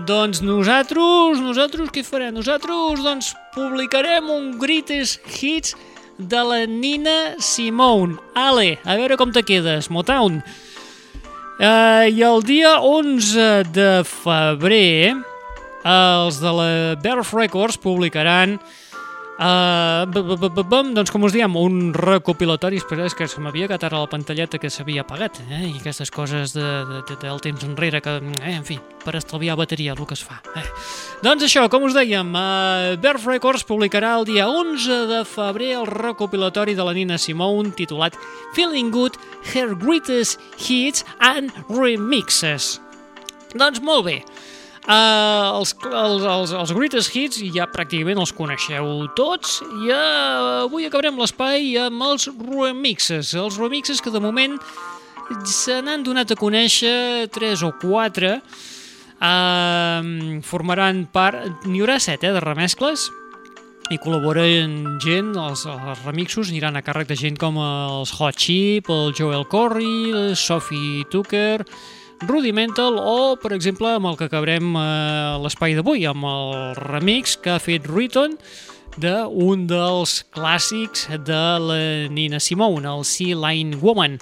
doncs 0.09 0.41
nosaltres, 0.41 1.37
nosaltres 1.37 1.91
què 1.93 2.01
farem? 2.05 2.33
Nosaltres, 2.33 3.03
doncs, 3.05 3.29
publicarem 3.53 4.31
un 4.33 4.55
Greatest 4.57 5.21
Hits 5.37 5.75
de 6.17 6.41
la 6.41 6.63
Nina 6.65 7.35
Simone. 7.37 8.17
Ale, 8.33 8.79
a 8.81 8.97
veure 8.97 9.19
com 9.21 9.29
te 9.33 9.45
quedes, 9.45 9.91
Motown. 9.93 10.41
Uh, 11.57 12.09
I 12.09 12.25
el 12.25 12.41
dia 12.45 12.79
11 12.81 13.69
de 13.73 13.91
febrer, 14.05 15.13
els 15.85 16.41
de 16.41 16.57
la 16.57 16.69
Birth 17.01 17.37
Records 17.37 17.77
publicaran 17.81 18.57
Uh, 19.37 20.09
doncs 20.09 21.11
com 21.13 21.21
us 21.27 21.33
diem, 21.35 21.53
un 21.61 21.91
recopilatori, 21.93 22.79
espera, 22.81 23.05
és 23.05 23.13
que 23.13 23.27
se 23.29 23.41
m'havia 23.43 23.67
quedat 23.69 23.85
ara 23.85 23.99
la 24.01 24.09
pantalleta 24.09 24.57
que 24.57 24.71
s'havia 24.73 25.03
apagat, 25.03 25.37
eh? 25.45 25.59
i 25.67 25.75
aquestes 25.77 26.09
coses 26.09 26.55
de, 26.55 26.65
de, 26.89 27.03
de, 27.05 27.17
del 27.21 27.43
temps 27.45 27.67
enrere, 27.67 28.01
que, 28.01 28.15
eh, 28.41 28.55
en 28.55 28.65
fi, 28.65 28.79
per 29.03 29.13
estalviar 29.19 29.59
bateria, 29.59 29.93
el 29.93 30.09
que 30.09 30.17
es 30.17 30.25
fa. 30.25 30.39
Eh. 30.57 30.65
Doncs 31.21 31.45
això, 31.45 31.67
com 31.69 31.85
us 31.85 31.93
dèiem, 31.93 32.33
uh, 32.33 32.97
Birth 33.03 33.29
Records 33.29 33.67
publicarà 33.69 34.15
el 34.17 34.25
dia 34.25 34.49
11 34.49 35.03
de 35.13 35.21
febrer 35.29 35.75
el 35.83 35.85
recopilatori 35.91 36.73
de 36.73 36.89
la 36.89 36.97
Nina 36.97 37.21
Simone 37.21 37.75
titulat 37.77 38.17
Feeling 38.57 38.89
Good, 38.89 39.21
Her 39.53 39.77
Greatest 39.77 40.41
Hits 40.57 41.05
and 41.21 41.53
Remixes. 41.69 42.79
Doncs 43.53 43.85
molt 43.85 44.09
bé, 44.09 44.21
Uh, 44.87 45.59
els, 45.59 45.73
els, 45.83 46.23
els, 46.23 46.51
els 46.55 46.71
Greatest 46.71 47.11
Hits 47.11 47.41
ja 47.51 47.65
pràcticament 47.67 48.21
els 48.23 48.31
coneixeu 48.31 49.09
tots. 49.19 49.57
I 49.83 49.91
uh, 49.91 50.63
avui 50.63 50.87
acabarem 50.87 51.19
l'espai 51.19 51.73
amb 51.83 52.05
els 52.07 52.29
remixes. 52.31 53.33
Els 53.35 53.59
remixes 53.59 53.99
que 53.99 54.13
de 54.13 54.21
moment 54.23 54.55
se 55.43 55.81
n'han 55.83 56.07
donat 56.07 56.31
a 56.31 56.39
conèixer 56.39 57.27
3 57.35 57.65
o 57.67 57.73
4 57.81 58.31
uh, 58.31 58.39
formaran 60.47 61.03
part 61.11 61.67
n'hi 61.67 61.83
haurà 61.83 61.99
7 61.99 62.23
eh, 62.23 62.31
de 62.37 62.43
remescles. 62.47 63.09
I 63.91 63.99
col·laboren 64.03 64.97
gent, 65.03 65.35
els, 65.39 65.67
els 65.67 66.01
remixos 66.07 66.47
aniran 66.51 66.79
a 66.79 66.83
càrrec 66.83 67.11
de 67.11 67.19
gent 67.19 67.35
com 67.39 67.59
els 67.59 68.11
Hot 68.15 68.39
Chip, 68.39 68.87
el 68.91 69.11
Joel 69.15 69.43
Corey, 69.51 70.35
Sophie 70.35 71.03
Tucker, 71.11 71.63
Rudimental 72.25 72.97
o, 72.97 73.35
per 73.37 73.51
exemple, 73.53 73.91
amb 73.93 74.09
el 74.09 74.17
que 74.17 74.25
acabarem 74.25 74.73
eh, 74.73 75.37
l'espai 75.43 75.75
d'avui, 75.77 76.07
amb 76.09 76.25
el 76.25 76.55
remix 76.79 77.35
que 77.37 77.53
ha 77.53 77.61
fet 77.61 77.85
Riton 77.85 78.33
d'un 78.97 79.67
dels 79.69 80.23
clàssics 80.33 81.05
de 81.27 81.43
la 81.61 81.79
Nina 82.09 82.41
Simone, 82.41 82.89
el 82.89 83.05
Sea 83.05 83.37
Line 83.37 83.77
Woman. 83.83 84.17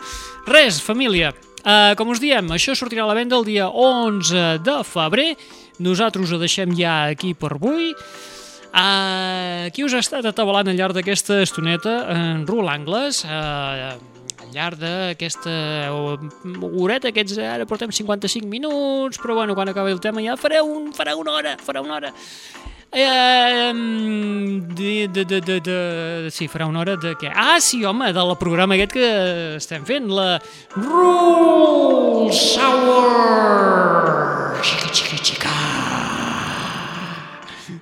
Res, 0.50 0.82
família, 0.84 1.32
eh, 1.64 1.94
com 1.96 2.12
us 2.12 2.20
diem, 2.20 2.52
això 2.52 2.76
sortirà 2.76 3.06
a 3.06 3.12
la 3.14 3.16
venda 3.16 3.40
el 3.40 3.48
dia 3.48 3.70
11 3.72 4.60
de 4.66 4.80
febrer, 4.84 5.32
nosaltres 5.80 6.36
ho 6.36 6.42
deixem 6.42 6.76
ja 6.76 7.06
aquí 7.16 7.34
per 7.34 7.56
avui, 7.56 7.94
Uh, 8.76 9.72
qui 9.72 9.86
us 9.86 9.94
ha 9.96 10.02
estat 10.04 10.26
atabalant 10.28 10.68
al 10.68 10.76
llarg 10.76 10.98
d'aquesta 10.98 11.38
estoneta? 11.46 11.94
En 12.12 12.42
Rul 12.44 12.68
Angles, 12.68 13.22
uh, 13.24 13.96
llarg 14.56 14.80
d'aquesta 14.82 15.56
horeta, 15.92 17.12
aquests 17.12 17.40
ara 17.44 17.68
portem 17.70 17.92
55 17.92 18.48
minuts, 18.50 19.20
però 19.22 19.36
bueno, 19.42 19.56
quan 19.58 19.70
acabi 19.72 19.92
el 19.96 20.02
tema 20.04 20.24
ja 20.24 20.38
faré, 20.40 20.62
un, 20.64 20.94
farà 20.96 21.16
una 21.20 21.36
hora, 21.36 21.58
farà 21.62 21.84
una 21.84 22.00
hora. 22.00 22.14
Eh, 22.98 23.74
de, 23.74 25.08
de, 25.12 25.26
de, 25.26 25.42
de, 25.42 25.60
de, 25.60 26.32
sí, 26.32 26.48
farà 26.48 26.66
una 26.70 26.80
hora 26.80 26.96
de 26.96 27.12
què? 27.20 27.28
Ah, 27.28 27.60
sí, 27.60 27.84
home, 27.84 28.14
del 28.16 28.32
programa 28.40 28.78
aquest 28.78 28.96
que 28.96 29.10
estem 29.60 29.84
fent, 29.84 30.08
la 30.08 30.40
Rule 30.78 32.32
Sour! 32.32 34.08
Xica, 34.64 34.94
xica, 34.96 35.18
xica! 35.20 36.05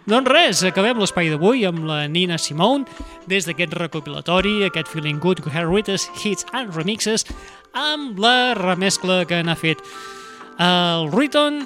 Doncs 0.04 0.28
res, 0.28 0.62
acabem 0.68 1.00
l'espai 1.00 1.30
d'avui 1.32 1.62
amb 1.64 1.86
la 1.88 2.02
Nina 2.12 2.36
Simone 2.36 2.84
des 3.32 3.46
d'aquest 3.48 3.72
recopilatori, 3.78 4.66
aquest 4.68 4.90
Feeling 4.92 5.22
Good, 5.24 5.46
Her 5.48 5.64
Greatest 5.70 6.12
Hits 6.20 6.44
and 6.52 6.76
Remixes, 6.76 7.24
amb 7.72 8.20
la 8.20 8.54
remescla 8.60 9.24
que 9.30 9.40
n'ha 9.44 9.56
fet 9.56 9.80
el 10.60 11.08
Riton 11.14 11.64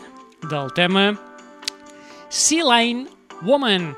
del 0.52 0.70
tema 0.78 1.10
Sea 2.30 2.68
Line 2.68 3.08
Woman. 3.42 3.96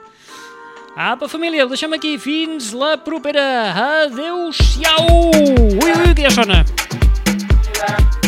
Apa, 0.95 1.27
família, 1.27 1.65
ho 1.65 1.69
deixem 1.71 1.93
aquí. 1.95 2.17
Fins 2.19 2.71
la 2.75 2.95
propera. 2.99 3.71
Adéu-siau! 4.03 5.31
Ui, 5.35 5.91
ui, 5.91 6.15
que 6.15 6.27
ja 6.27 6.31
sona. 6.31 6.63
right. 7.79 8.18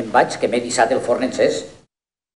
Me'n 0.00 0.12
vaig, 0.14 0.38
que 0.40 0.48
m'he 0.48 0.62
dissat 0.64 0.92
el 0.96 1.00
forn 1.04 1.26
encès. 1.26 1.58